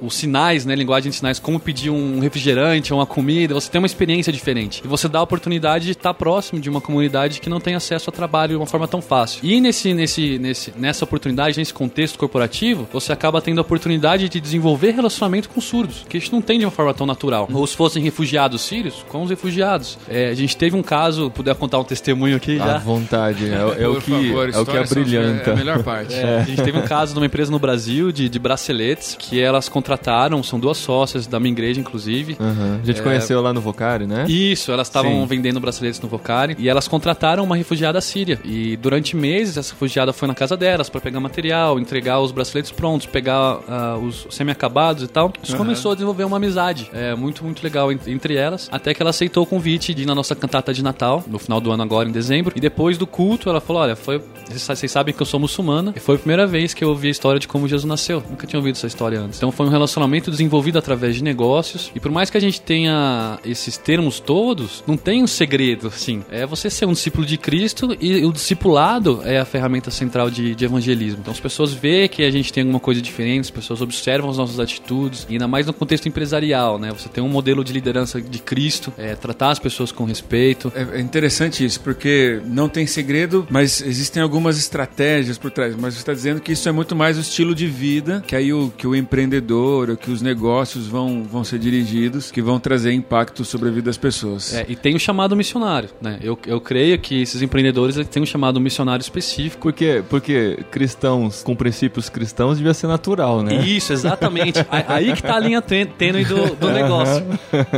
os 0.00 0.14
sinais, 0.14 0.64
né, 0.64 0.74
linguagem 0.74 1.10
de 1.10 1.16
sinais, 1.16 1.38
como 1.38 1.58
pedir 1.58 1.90
um 1.90 2.20
refrigerante 2.20 2.92
ou 2.92 2.98
uma 2.98 3.06
comida, 3.06 3.54
você 3.54 3.70
tem 3.70 3.80
uma 3.80 3.86
experiência 3.86 4.32
diferente. 4.32 4.82
E 4.84 4.88
você 4.88 5.08
dá 5.08 5.18
a 5.18 5.22
oportunidade 5.22 5.86
de 5.86 5.92
estar 5.92 6.14
próximo 6.14 6.60
de 6.60 6.68
uma 6.68 6.80
comunidade 6.80 7.40
que 7.40 7.48
não 7.48 7.60
tem 7.60 7.74
acesso 7.74 8.10
a 8.10 8.12
trabalho 8.12 8.50
de 8.50 8.56
uma 8.56 8.66
forma 8.66 8.88
tão 8.88 9.02
fácil. 9.02 9.40
E 9.42 9.60
nesse, 9.60 9.92
nesse, 9.94 10.38
nesse, 10.38 10.72
nessa 10.76 11.04
oportunidade, 11.04 11.58
nesse 11.58 11.74
contexto 11.74 12.18
corporativo, 12.18 12.88
você 12.92 13.12
acaba 13.12 13.40
tendo 13.40 13.58
a 13.58 13.62
oportunidade 13.62 14.28
de 14.28 14.40
desenvolver 14.40 14.92
relacionamento 14.92 15.48
com 15.48 15.60
surdos, 15.60 16.04
que 16.08 16.16
a 16.16 16.20
gente 16.20 16.32
não 16.32 16.40
tem 16.40 16.58
de 16.58 16.64
uma 16.64 16.70
forma 16.70 16.94
tão 16.94 17.06
natural. 17.06 17.48
Ou 17.52 17.66
se 17.66 17.76
fossem 17.76 18.02
refugiados 18.02 18.62
sírios, 18.62 19.04
com 19.08 19.22
os 19.22 19.30
refugiados. 19.30 19.98
É, 20.08 20.28
a 20.28 20.34
gente 20.34 20.56
teve 20.56 20.76
um 20.76 20.82
caso, 20.82 21.30
puder 21.30 21.54
contar 21.54 21.78
um 21.78 21.84
testemunho 21.84 22.36
aqui 22.36 22.56
já. 22.56 22.76
À 22.76 22.78
vontade, 22.78 23.46
é, 23.46 23.84
é 23.84 23.88
o 23.88 24.00
que, 24.00 24.10
favor, 24.10 24.50
é 24.50 24.58
o 24.58 24.66
que 24.66 24.76
é 24.76 24.84
brilhante. 24.84 25.23
É 25.24 25.50
a 25.50 25.56
melhor 25.56 25.82
parte. 25.82 26.14
É, 26.24 26.38
a 26.38 26.42
gente 26.42 26.62
teve 26.62 26.78
um 26.78 26.82
caso 26.82 27.12
de 27.12 27.18
uma 27.18 27.26
empresa 27.26 27.50
no 27.50 27.58
Brasil 27.58 28.12
de, 28.12 28.28
de 28.28 28.38
braceletes 28.38 29.16
que 29.18 29.40
elas 29.40 29.68
contrataram, 29.68 30.42
são 30.42 30.60
duas 30.60 30.78
sócias 30.78 31.26
da 31.26 31.40
minha 31.40 31.52
igreja, 31.52 31.80
inclusive 31.80 32.04
inclusive. 32.14 32.36
Uhum. 32.38 32.80
A 32.82 32.86
gente 32.86 33.00
é... 33.00 33.02
conheceu 33.02 33.40
lá 33.40 33.52
no 33.52 33.60
Vocari, 33.60 34.06
né? 34.06 34.26
Isso, 34.28 34.70
elas 34.70 34.88
estavam 34.88 35.26
vendendo 35.26 35.60
braceletes 35.60 36.00
no 36.00 36.08
Vocari 36.08 36.56
e 36.58 36.68
elas 36.68 36.86
contrataram 36.86 37.44
uma 37.44 37.56
refugiada 37.56 38.00
síria. 38.00 38.38
E 38.44 38.76
durante 38.76 39.16
meses 39.16 39.56
essa 39.56 39.72
refugiada 39.72 40.12
foi 40.12 40.28
na 40.28 40.34
casa 40.34 40.56
delas 40.56 40.88
para 40.88 41.00
pegar 41.00 41.20
material, 41.20 41.78
entregar 41.78 42.20
os 42.20 42.32
braceletes 42.32 42.70
prontos, 42.70 43.06
pegar 43.06 43.58
uh, 43.58 43.98
os 44.04 44.26
semi-acabados 44.30 45.02
e 45.02 45.08
tal. 45.08 45.32
Isso 45.42 45.52
uhum. 45.52 45.58
começou 45.58 45.92
a 45.92 45.94
desenvolver 45.94 46.24
uma 46.24 46.36
amizade 46.36 46.90
é, 46.92 47.14
muito, 47.14 47.44
muito 47.44 47.62
legal 47.62 47.90
entre 47.92 48.36
elas, 48.36 48.68
até 48.70 48.92
que 48.92 49.02
ela 49.02 49.10
aceitou 49.10 49.44
o 49.44 49.46
convite 49.46 49.94
de 49.94 50.02
ir 50.02 50.06
na 50.06 50.14
nossa 50.14 50.34
cantata 50.34 50.72
de 50.72 50.82
Natal, 50.82 51.22
no 51.26 51.38
final 51.38 51.60
do 51.60 51.70
ano 51.70 51.82
agora, 51.82 52.08
em 52.08 52.12
dezembro. 52.12 52.52
E 52.56 52.60
depois 52.60 52.98
do 52.98 53.06
culto, 53.06 53.48
ela 53.48 53.60
falou: 53.60 53.82
Olha, 53.82 53.96
foi. 53.96 54.20
Vocês 54.50 54.90
sabem 54.90 55.13
que 55.14 55.22
eu 55.22 55.26
sou 55.26 55.40
muçulmana. 55.40 55.92
E 55.96 56.00
foi 56.00 56.16
a 56.16 56.18
primeira 56.18 56.46
vez 56.46 56.74
que 56.74 56.84
eu 56.84 56.88
ouvi 56.88 57.08
a 57.08 57.10
história 57.10 57.38
de 57.38 57.48
como 57.48 57.68
Jesus 57.68 57.84
nasceu. 57.84 58.22
Nunca 58.28 58.46
tinha 58.46 58.58
ouvido 58.58 58.76
essa 58.76 58.86
história 58.86 59.20
antes. 59.20 59.38
Então 59.38 59.50
foi 59.52 59.66
um 59.66 59.70
relacionamento 59.70 60.30
desenvolvido 60.30 60.78
através 60.78 61.16
de 61.16 61.22
negócios 61.22 61.90
e 61.94 62.00
por 62.00 62.10
mais 62.10 62.30
que 62.30 62.36
a 62.36 62.40
gente 62.40 62.60
tenha 62.60 63.38
esses 63.44 63.76
termos 63.76 64.20
todos, 64.20 64.82
não 64.86 64.96
tem 64.96 65.22
um 65.22 65.26
segredo, 65.26 65.88
assim. 65.88 66.22
É 66.30 66.46
você 66.46 66.70
ser 66.70 66.86
um 66.86 66.92
discípulo 66.92 67.26
de 67.26 67.36
Cristo 67.36 67.96
e 68.00 68.24
o 68.24 68.32
discipulado 68.32 69.20
é 69.24 69.38
a 69.38 69.44
ferramenta 69.44 69.90
central 69.90 70.30
de, 70.30 70.54
de 70.54 70.64
evangelismo. 70.64 71.18
Então 71.20 71.32
as 71.32 71.40
pessoas 71.40 71.72
veem 71.72 72.08
que 72.08 72.22
a 72.22 72.30
gente 72.30 72.52
tem 72.52 72.62
alguma 72.62 72.80
coisa 72.80 73.00
diferente, 73.00 73.44
as 73.44 73.50
pessoas 73.50 73.80
observam 73.80 74.30
as 74.30 74.36
nossas 74.36 74.58
atitudes, 74.58 75.26
e 75.28 75.32
ainda 75.32 75.46
mais 75.46 75.66
no 75.66 75.72
contexto 75.72 76.08
empresarial, 76.08 76.78
né? 76.78 76.92
Você 76.92 77.08
tem 77.08 77.22
um 77.22 77.28
modelo 77.28 77.64
de 77.64 77.72
liderança 77.72 78.20
de 78.20 78.38
Cristo, 78.38 78.92
é, 78.96 79.14
tratar 79.14 79.50
as 79.50 79.58
pessoas 79.58 79.92
com 79.92 80.04
respeito. 80.04 80.72
É, 80.74 80.98
é 80.98 81.00
interessante 81.00 81.64
isso, 81.64 81.80
porque 81.80 82.40
não 82.44 82.68
tem 82.68 82.86
segredo, 82.86 83.46
mas 83.50 83.80
existem 83.80 84.22
algumas 84.22 84.58
estratégias 84.58 85.03
por 85.40 85.50
trás. 85.50 85.74
Mas 85.76 85.94
você 85.94 86.00
está 86.00 86.12
dizendo 86.12 86.40
que 86.40 86.52
isso 86.52 86.68
é 86.68 86.72
muito 86.72 86.94
mais 86.94 87.16
o 87.16 87.20
estilo 87.20 87.54
de 87.54 87.66
vida, 87.66 88.22
que 88.26 88.34
aí 88.34 88.52
o, 88.52 88.72
que 88.76 88.86
o 88.86 88.94
empreendedor, 88.94 89.96
que 89.96 90.10
os 90.10 90.22
negócios 90.22 90.86
vão, 90.86 91.22
vão 91.22 91.44
ser 91.44 91.58
dirigidos 91.58 92.30
que 92.30 92.42
vão 92.42 92.58
trazer 92.58 92.92
impacto 92.92 93.44
sobre 93.44 93.68
a 93.68 93.72
vida 93.72 93.86
das 93.86 93.98
pessoas. 93.98 94.54
É, 94.54 94.64
e 94.68 94.76
tem 94.76 94.94
o 94.94 94.98
chamado 94.98 95.36
missionário, 95.36 95.90
né? 96.00 96.18
Eu, 96.22 96.38
eu 96.46 96.60
creio 96.60 96.98
que 96.98 97.22
esses 97.22 97.42
empreendedores 97.42 97.96
têm 98.08 98.22
um 98.22 98.26
chamado 98.26 98.60
missionário 98.60 99.02
específico. 99.02 99.62
Porque, 99.62 100.02
porque 100.08 100.58
cristãos 100.70 101.42
com 101.42 101.54
princípios 101.54 102.08
cristãos 102.08 102.58
devia 102.58 102.74
ser 102.74 102.86
natural, 102.86 103.42
né? 103.42 103.64
Isso, 103.64 103.92
exatamente. 103.92 104.64
Aí 104.70 105.12
que 105.12 105.22
tá 105.22 105.36
a 105.36 105.40
linha 105.40 105.62
tênue 105.62 106.24
do, 106.24 106.54
do 106.56 106.70
negócio. 106.70 107.24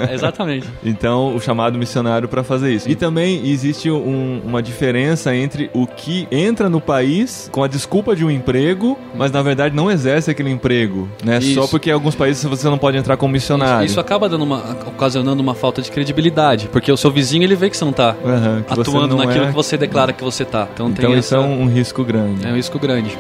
É, 0.09 0.15
exatamente. 0.15 0.67
Então, 0.85 1.35
o 1.35 1.41
chamado 1.41 1.79
missionário 1.79 2.29
para 2.29 2.43
fazer 2.43 2.73
isso. 2.73 2.89
E 2.89 2.95
também 2.95 3.49
existe 3.49 3.91
um, 3.91 4.41
uma 4.45 4.63
diferença 4.63 5.35
entre 5.35 5.71
o 5.73 5.87
que 5.87 6.27
entra 6.31 6.69
no 6.69 6.81
país 6.81 7.16
com 7.51 7.63
a 7.63 7.69
desculpa 7.69 8.15
de 8.15 8.25
um 8.25 8.31
emprego, 8.31 8.99
mas 9.15 9.31
na 9.31 9.43
verdade 9.43 9.75
não 9.75 9.91
exerce 9.91 10.31
aquele 10.31 10.51
emprego, 10.51 11.09
né? 11.25 11.39
Isso. 11.39 11.55
Só 11.55 11.67
porque 11.67 11.91
em 11.91 11.93
alguns 11.93 12.15
países 12.15 12.43
você 12.45 12.69
não 12.69 12.79
pode 12.79 12.97
entrar 12.97 13.17
como 13.17 13.33
missionário. 13.33 13.85
Isso, 13.85 13.93
isso 13.93 14.01
acaba 14.01 14.29
dando 14.29 14.45
uma, 14.45 14.77
ocasionando 14.87 15.43
uma 15.43 15.55
falta 15.55 15.81
de 15.83 15.91
credibilidade, 15.91 16.69
porque 16.69 16.91
o 16.91 16.97
seu 16.97 17.11
vizinho 17.11 17.45
ele 17.45 17.57
vê 17.57 17.71
que 17.71 17.77
você 17.77 17.85
não 17.85 17.91
está 17.93 18.15
uhum, 18.23 18.65
atuando 18.69 19.17
naquilo 19.17 19.45
é... 19.45 19.49
que 19.49 19.55
você 19.55 19.77
declara 19.77 20.13
que 20.13 20.23
você 20.23 20.43
está. 20.43 20.69
Então, 20.73 20.89
então 20.89 21.17
isso 21.17 21.35
essa... 21.35 21.37
é 21.37 21.41
um 21.41 21.67
risco 21.67 22.05
grande. 22.05 22.47
É 22.47 22.51
um 22.51 22.57
risco 22.57 22.79
grande. 22.79 23.17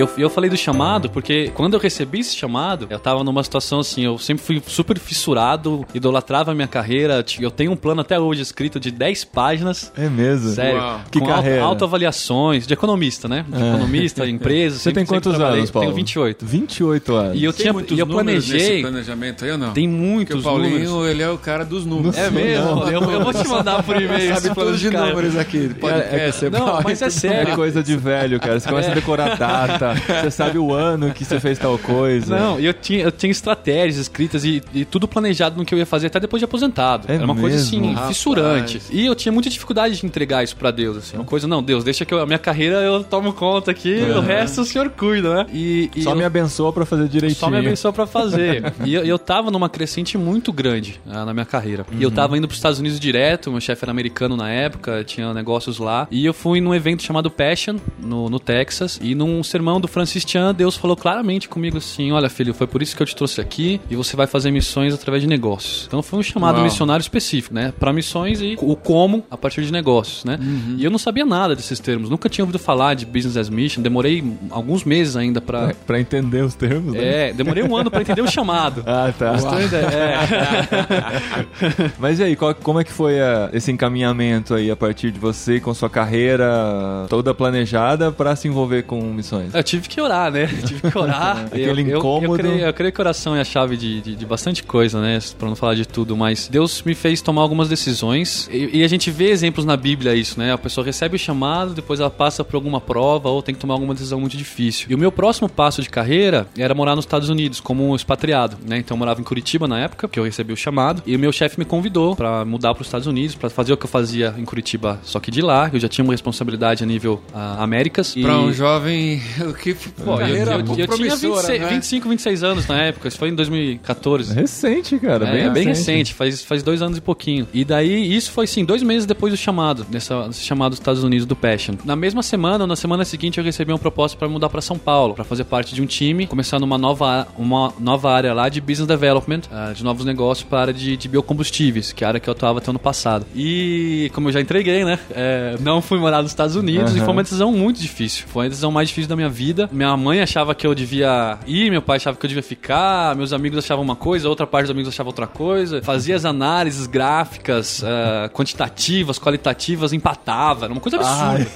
E 0.00 0.02
eu, 0.02 0.08
eu 0.16 0.30
falei 0.30 0.48
do 0.48 0.56
chamado 0.56 1.10
porque 1.10 1.52
quando 1.54 1.74
eu 1.74 1.80
recebi 1.80 2.20
esse 2.20 2.34
chamado, 2.34 2.86
eu 2.88 2.98
tava 2.98 3.22
numa 3.22 3.44
situação 3.44 3.80
assim, 3.80 4.02
eu 4.02 4.16
sempre 4.16 4.42
fui 4.42 4.62
super 4.66 4.98
fissurado, 4.98 5.86
idolatrava 5.92 6.52
a 6.52 6.54
minha 6.54 6.66
carreira. 6.66 7.22
Eu 7.38 7.50
tenho 7.50 7.72
um 7.72 7.76
plano 7.76 8.00
até 8.00 8.18
hoje 8.18 8.40
escrito 8.40 8.80
de 8.80 8.90
10 8.90 9.24
páginas. 9.24 9.92
É 9.94 10.08
mesmo? 10.08 10.52
Sério. 10.52 10.80
Uau. 10.80 11.00
Que 11.10 11.20
com 11.20 11.26
carreira? 11.26 11.62
autoavaliações, 11.64 12.66
de 12.66 12.72
economista, 12.72 13.28
né? 13.28 13.44
De 13.46 13.62
é. 13.62 13.68
economista, 13.68 14.24
empresa. 14.26 14.78
Você 14.78 14.90
tem 14.90 15.04
quantos 15.04 15.38
anos, 15.38 15.70
Paulo? 15.70 15.88
Tenho 15.88 15.96
28. 15.96 16.46
28 16.46 17.14
anos. 17.14 17.38
E 17.38 17.44
eu, 17.44 17.52
tinha, 17.52 17.74
e 17.90 17.98
eu 17.98 18.06
planejei. 18.06 18.80
planejamento 18.80 19.44
aí 19.44 19.50
ou 19.50 19.58
não? 19.58 19.72
Tem 19.74 19.86
muitos 19.86 20.36
Porque 20.36 20.48
o 20.48 20.50
Paulinho, 20.50 20.90
números. 20.92 21.10
ele 21.10 21.22
é 21.22 21.28
o 21.28 21.36
cara 21.36 21.62
dos 21.62 21.84
números. 21.84 22.16
É 22.16 22.30
mesmo? 22.30 22.84
Eu, 22.84 23.02
eu, 23.02 23.22
vou 23.22 23.34
te 23.34 23.46
mandar 23.46 23.82
por 23.82 24.00
e-mail. 24.00 24.34
Sabe 24.34 24.54
planos 24.54 24.80
de 24.80 24.88
números 24.88 25.36
aqui. 25.36 25.68
Pode 25.78 26.00
é, 26.00 26.30
é, 26.42 26.50
não, 26.50 26.80
mas 26.82 27.02
é 27.02 27.10
sério. 27.10 27.52
É 27.52 27.54
coisa 27.54 27.82
de 27.82 27.94
velho, 27.98 28.40
cara. 28.40 28.58
Você 28.58 28.66
começa 28.66 28.92
a 28.92 28.94
decorar 28.94 29.36
data 29.36 29.89
Você 29.94 30.30
sabe 30.30 30.58
o 30.58 30.72
ano 30.72 31.12
que 31.12 31.24
você 31.24 31.38
fez 31.40 31.58
tal 31.58 31.78
coisa. 31.78 32.38
Não, 32.38 32.58
eu 32.60 32.72
tinha, 32.74 33.02
eu 33.04 33.12
tinha 33.12 33.30
estratégias 33.30 33.96
escritas 33.96 34.44
e, 34.44 34.62
e 34.74 34.84
tudo 34.84 35.06
planejado 35.08 35.56
no 35.56 35.64
que 35.64 35.74
eu 35.74 35.78
ia 35.78 35.86
fazer 35.86 36.06
até 36.08 36.20
depois 36.20 36.40
de 36.40 36.44
aposentado. 36.44 37.06
É 37.10 37.14
Era 37.16 37.24
uma 37.24 37.34
coisa 37.34 37.56
mesmo? 37.56 37.78
assim, 37.78 37.92
Rapaz. 37.94 38.08
fissurante. 38.16 38.82
E 38.90 39.06
eu 39.06 39.14
tinha 39.14 39.32
muita 39.32 39.48
dificuldade 39.50 39.98
de 40.00 40.06
entregar 40.06 40.42
isso 40.44 40.56
pra 40.56 40.70
Deus, 40.70 40.96
assim. 40.96 41.16
Uma 41.16 41.24
coisa, 41.24 41.46
não, 41.48 41.62
Deus, 41.62 41.84
deixa 41.84 42.04
que 42.04 42.12
eu- 42.14 42.20
a 42.20 42.26
minha 42.26 42.38
carreira 42.38 42.76
eu 42.76 43.02
tomo 43.04 43.32
conta 43.32 43.70
aqui, 43.70 44.00
o 44.16 44.20
resto 44.20 44.60
o 44.62 44.64
senhor 44.64 44.90
cuida, 44.90 45.34
né? 45.34 45.46
E, 45.52 45.90
e 45.96 46.02
Só 46.02 46.10
eu- 46.12 46.16
me 46.16 46.24
abençoa 46.24 46.72
pra 46.72 46.84
fazer 46.86 47.08
direitinho. 47.08 47.38
só 47.38 47.50
me 47.50 47.56
abençoou 47.58 47.92
pra 47.92 48.06
fazer. 48.06 48.72
e 48.84 48.94
eu, 48.94 49.04
eu 49.04 49.18
tava 49.18 49.50
numa 49.50 49.68
crescente 49.68 50.16
muito 50.18 50.52
grande 50.52 51.00
ah, 51.08 51.24
na 51.24 51.32
minha 51.32 51.46
carreira. 51.46 51.84
E 51.90 51.96
Uhum. 51.96 52.02
eu 52.02 52.10
tava 52.10 52.36
indo 52.36 52.46
pros 52.46 52.58
Estados 52.58 52.78
Unidos 52.78 52.98
direto, 53.00 53.50
meu 53.50 53.60
chefe 53.60 53.84
era 53.84 53.90
americano 53.90 54.36
na 54.36 54.50
época, 54.50 55.02
tinha 55.04 55.32
negócios 55.34 55.78
lá. 55.78 56.06
E 56.10 56.24
eu 56.24 56.34
fui 56.34 56.60
num 56.60 56.74
evento 56.74 57.02
chamado 57.02 57.30
Passion, 57.30 57.76
no, 57.98 58.28
no 58.28 58.38
Texas. 58.38 58.98
E 59.02 59.14
num 59.14 59.42
sermão 59.42 59.79
do 59.80 59.88
Francis 59.88 60.24
Chan, 60.26 60.54
Deus 60.54 60.76
falou 60.76 60.96
claramente 60.96 61.48
comigo 61.48 61.78
assim: 61.78 62.12
Olha, 62.12 62.28
filho, 62.28 62.52
foi 62.54 62.66
por 62.66 62.82
isso 62.82 62.94
que 62.96 63.02
eu 63.02 63.06
te 63.06 63.14
trouxe 63.16 63.40
aqui 63.40 63.80
e 63.90 63.96
você 63.96 64.16
vai 64.16 64.26
fazer 64.26 64.50
missões 64.50 64.92
através 64.94 65.22
de 65.22 65.28
negócios. 65.28 65.84
Então 65.86 66.02
foi 66.02 66.18
um 66.18 66.22
chamado 66.22 66.56
Uau. 66.56 66.64
missionário 66.64 67.02
específico, 67.02 67.54
né? 67.54 67.72
Pra 67.78 67.92
missões 67.92 68.40
e 68.40 68.56
o 68.60 68.76
como 68.76 69.24
a 69.30 69.36
partir 69.36 69.62
de 69.62 69.72
negócios, 69.72 70.24
né? 70.24 70.38
Uhum. 70.40 70.76
E 70.78 70.84
eu 70.84 70.90
não 70.90 70.98
sabia 70.98 71.24
nada 71.24 71.54
desses 71.56 71.78
termos, 71.80 72.10
nunca 72.10 72.28
tinha 72.28 72.44
ouvido 72.44 72.58
falar 72.58 72.94
de 72.94 73.06
business 73.06 73.36
as 73.36 73.48
mission, 73.48 73.82
demorei 73.82 74.22
alguns 74.50 74.84
meses 74.84 75.16
ainda 75.16 75.40
pra. 75.40 75.60
Pra, 75.60 75.74
pra 75.86 76.00
entender 76.00 76.42
os 76.44 76.54
termos, 76.54 76.94
né? 76.94 77.28
É, 77.28 77.32
demorei 77.32 77.62
um 77.62 77.76
ano 77.76 77.90
pra 77.90 78.00
entender 78.02 78.22
o 78.22 78.26
chamado. 78.30 78.82
Ah, 78.86 79.12
tá. 79.16 79.34
É. 79.80 81.90
Mas 81.98 82.18
e 82.18 82.24
aí, 82.24 82.36
qual- 82.36 82.54
como 82.54 82.80
é 82.80 82.84
que 82.84 82.92
foi 82.92 83.20
a- 83.20 83.50
esse 83.52 83.70
encaminhamento 83.70 84.54
aí 84.54 84.70
a 84.70 84.76
partir 84.76 85.10
de 85.10 85.18
você 85.18 85.60
com 85.60 85.72
sua 85.74 85.88
carreira 85.90 87.06
toda 87.08 87.34
planejada 87.34 88.10
pra 88.12 88.34
se 88.36 88.48
envolver 88.48 88.82
com 88.84 89.00
missões? 89.02 89.54
Eu 89.54 89.62
tive 89.70 89.88
que 89.88 90.00
orar, 90.00 90.30
né? 90.30 90.46
Tive 90.66 90.90
que 90.90 90.98
orar. 90.98 91.46
Aquele 91.52 91.82
eu, 91.82 91.88
eu- 91.88 91.98
incômodo. 91.98 92.32
Eu, 92.34 92.38
creio, 92.38 92.58
eu 92.66 92.72
creio 92.74 92.92
que 92.92 93.00
oração 93.00 93.34
é 93.36 93.40
a 93.40 93.44
chave 93.44 93.76
de, 93.76 94.00
de, 94.00 94.16
de 94.16 94.26
bastante 94.26 94.62
coisa, 94.62 95.00
né? 95.00 95.18
Pra 95.38 95.48
não 95.48 95.56
falar 95.56 95.74
de 95.74 95.86
tudo, 95.86 96.16
mas 96.16 96.48
Deus 96.48 96.82
me 96.82 96.94
fez 96.94 97.20
tomar 97.22 97.42
algumas 97.42 97.68
decisões. 97.68 98.48
E, 98.52 98.78
e 98.78 98.84
a 98.84 98.88
gente 98.88 99.10
vê 99.10 99.30
exemplos 99.30 99.64
na 99.64 99.76
Bíblia 99.76 100.14
isso, 100.14 100.38
né? 100.38 100.52
A 100.52 100.58
pessoa 100.58 100.84
recebe 100.84 101.16
o 101.16 101.18
chamado, 101.18 101.72
depois 101.74 102.00
ela 102.00 102.10
passa 102.10 102.44
por 102.44 102.56
alguma 102.56 102.80
prova 102.80 103.28
ou 103.28 103.42
tem 103.42 103.54
que 103.54 103.60
tomar 103.60 103.74
alguma 103.74 103.94
decisão 103.94 104.20
muito 104.20 104.36
difícil. 104.36 104.86
E 104.90 104.94
o 104.94 104.98
meu 104.98 105.12
próximo 105.12 105.48
passo 105.48 105.82
de 105.82 105.88
carreira 105.88 106.46
era 106.56 106.74
morar 106.74 106.96
nos 106.96 107.04
Estados 107.04 107.28
Unidos 107.28 107.60
como 107.60 107.94
expatriado, 107.94 108.56
né? 108.66 108.78
Então 108.78 108.94
eu 108.94 108.98
morava 108.98 109.20
em 109.20 109.24
Curitiba 109.24 109.66
na 109.68 109.78
época, 109.78 110.08
que 110.08 110.18
eu 110.18 110.24
recebi 110.24 110.52
o 110.52 110.56
chamado, 110.56 111.02
e 111.06 111.14
o 111.16 111.18
meu 111.18 111.32
chefe 111.32 111.58
me 111.58 111.64
convidou 111.64 112.14
pra 112.16 112.44
mudar 112.44 112.74
para 112.74 112.82
os 112.82 112.86
Estados 112.88 113.06
Unidos, 113.06 113.34
pra 113.34 113.48
fazer 113.50 113.72
o 113.72 113.76
que 113.76 113.84
eu 113.84 113.90
fazia 113.90 114.34
em 114.36 114.44
Curitiba, 114.44 114.98
só 115.02 115.18
que 115.20 115.30
de 115.30 115.40
lá. 115.42 115.70
Eu 115.72 115.78
já 115.80 115.88
tinha 115.88 116.04
uma 116.04 116.12
responsabilidade 116.12 116.82
a 116.82 116.86
nível 116.86 117.20
ah, 117.34 117.62
Américas. 117.62 118.14
Pra 118.14 118.32
E- 118.32 118.36
um 118.36 118.52
jovem, 118.52 119.20
o 119.50 119.54
que 119.54 119.74
Pô, 119.74 120.12
eu, 120.12 120.18
carreira 120.18 120.52
eu- 120.52 120.58
eu 120.60 120.64
tinha 120.74 120.86
promissora, 120.86 121.42
26, 121.48 121.60
né? 121.60 121.68
25, 121.68 122.08
26 122.08 122.42
anos 122.44 122.66
na 122.66 122.82
época, 122.82 123.08
isso 123.08 123.18
foi 123.18 123.28
em 123.28 123.34
2014. 123.34 124.34
Recente, 124.34 124.98
cara. 124.98 125.26
É, 125.28 125.32
bem, 125.32 125.40
é 125.42 125.50
bem 125.50 125.64
recente. 125.66 125.90
recente, 125.90 126.14
faz, 126.14 126.42
faz 126.44 126.62
dois 126.62 126.82
anos 126.82 126.98
e 126.98 127.00
pouquinho. 127.00 127.46
E 127.52 127.64
daí, 127.64 128.14
isso 128.14 128.30
foi 128.32 128.46
sim, 128.46 128.64
dois 128.64 128.82
meses 128.82 129.06
depois 129.06 129.32
do 129.32 129.36
chamado, 129.36 129.86
nessa, 129.90 130.26
nesse 130.26 130.42
chamado 130.42 130.70
dos 130.70 130.78
Estados 130.78 131.02
Unidos 131.04 131.26
do 131.26 131.36
Passion. 131.36 131.74
Na 131.84 131.96
mesma 131.96 132.22
semana, 132.22 132.64
ou 132.64 132.68
na 132.68 132.76
semana 132.76 133.04
seguinte, 133.04 133.38
eu 133.38 133.44
recebi 133.44 133.72
uma 133.72 133.78
proposta 133.78 134.16
para 134.16 134.28
mudar 134.28 134.48
para 134.48 134.60
São 134.60 134.78
Paulo, 134.78 135.14
para 135.14 135.24
fazer 135.24 135.44
parte 135.44 135.74
de 135.74 135.82
um 135.82 135.86
time, 135.86 136.26
começar 136.26 136.58
numa 136.58 136.78
nova, 136.78 137.26
uma 137.36 137.72
nova 137.78 138.10
área 138.12 138.32
lá 138.34 138.48
de 138.48 138.60
business 138.60 138.86
development, 138.86 139.42
ah, 139.50 139.72
de 139.74 139.82
novos 139.84 140.04
negócios 140.04 140.46
para 140.48 140.58
a 140.58 140.60
área 140.62 140.74
de, 140.74 140.96
de 140.96 141.08
biocombustíveis, 141.08 141.92
que 141.92 142.04
é 142.04 142.06
a 142.06 142.08
área 142.10 142.20
que 142.20 142.28
eu 142.28 142.32
atuava 142.32 142.58
até 142.58 142.70
ano 142.70 142.78
passado. 142.78 143.26
E, 143.34 144.10
como 144.14 144.28
eu 144.28 144.32
já 144.32 144.40
entreguei, 144.40 144.84
né, 144.84 144.98
é, 145.10 145.56
não 145.60 145.80
fui 145.82 145.98
morar 145.98 146.22
nos 146.22 146.30
Estados 146.30 146.56
Unidos 146.56 146.92
e 146.94 146.96
Aham. 146.98 147.04
foi 147.04 147.12
uma 147.14 147.22
decisão 147.22 147.52
muito 147.52 147.80
difícil. 147.80 148.24
Foi 148.28 148.46
a 148.46 148.48
decisão 148.48 148.70
mais 148.70 148.88
difícil 148.88 149.08
da 149.08 149.16
minha 149.16 149.28
vida. 149.28 149.39
Minha 149.72 149.96
mãe 149.96 150.20
achava 150.20 150.54
que 150.54 150.66
eu 150.66 150.74
devia 150.74 151.38
ir, 151.46 151.70
meu 151.70 151.82
pai 151.82 151.96
achava 151.96 152.16
que 152.16 152.24
eu 152.24 152.28
devia 152.28 152.42
ficar, 152.42 153.16
meus 153.16 153.32
amigos 153.32 153.58
achavam 153.58 153.82
uma 153.84 153.96
coisa, 153.96 154.28
outra 154.28 154.46
parte 154.46 154.64
dos 154.64 154.70
amigos 154.72 154.92
achava 154.92 155.08
outra 155.08 155.26
coisa. 155.26 155.82
Fazia 155.82 156.16
as 156.16 156.24
análises 156.24 156.86
gráficas, 156.86 157.82
ah, 157.84 158.28
quantitativas, 158.32 159.18
qualitativas, 159.18 159.92
empatava. 159.92 160.66
Era 160.66 160.72
uma 160.72 160.80
coisa 160.80 160.98
absurda. 160.98 161.50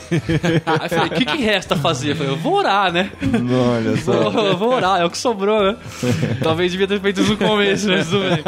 Aí 0.66 0.84
eu 0.84 0.88
falei, 0.88 1.06
o 1.06 1.10
que, 1.10 1.24
que 1.24 1.36
resta 1.42 1.76
fazer? 1.76 2.12
Eu 2.12 2.16
falei, 2.16 2.32
eu 2.32 2.36
vou 2.36 2.54
orar, 2.54 2.92
né? 2.92 3.10
Olha 3.22 3.96
só. 4.00 4.30
Vou, 4.30 4.56
vou 4.56 4.74
orar, 4.74 5.00
é 5.00 5.04
o 5.04 5.10
que 5.10 5.18
sobrou, 5.18 5.62
né? 5.62 5.76
Talvez 6.42 6.72
devia 6.72 6.86
ter 6.86 7.00
feito 7.00 7.20
isso 7.20 7.32
no 7.32 7.36
começo, 7.36 7.88
mas 7.88 8.08
tudo 8.08 8.20
bem. 8.20 8.42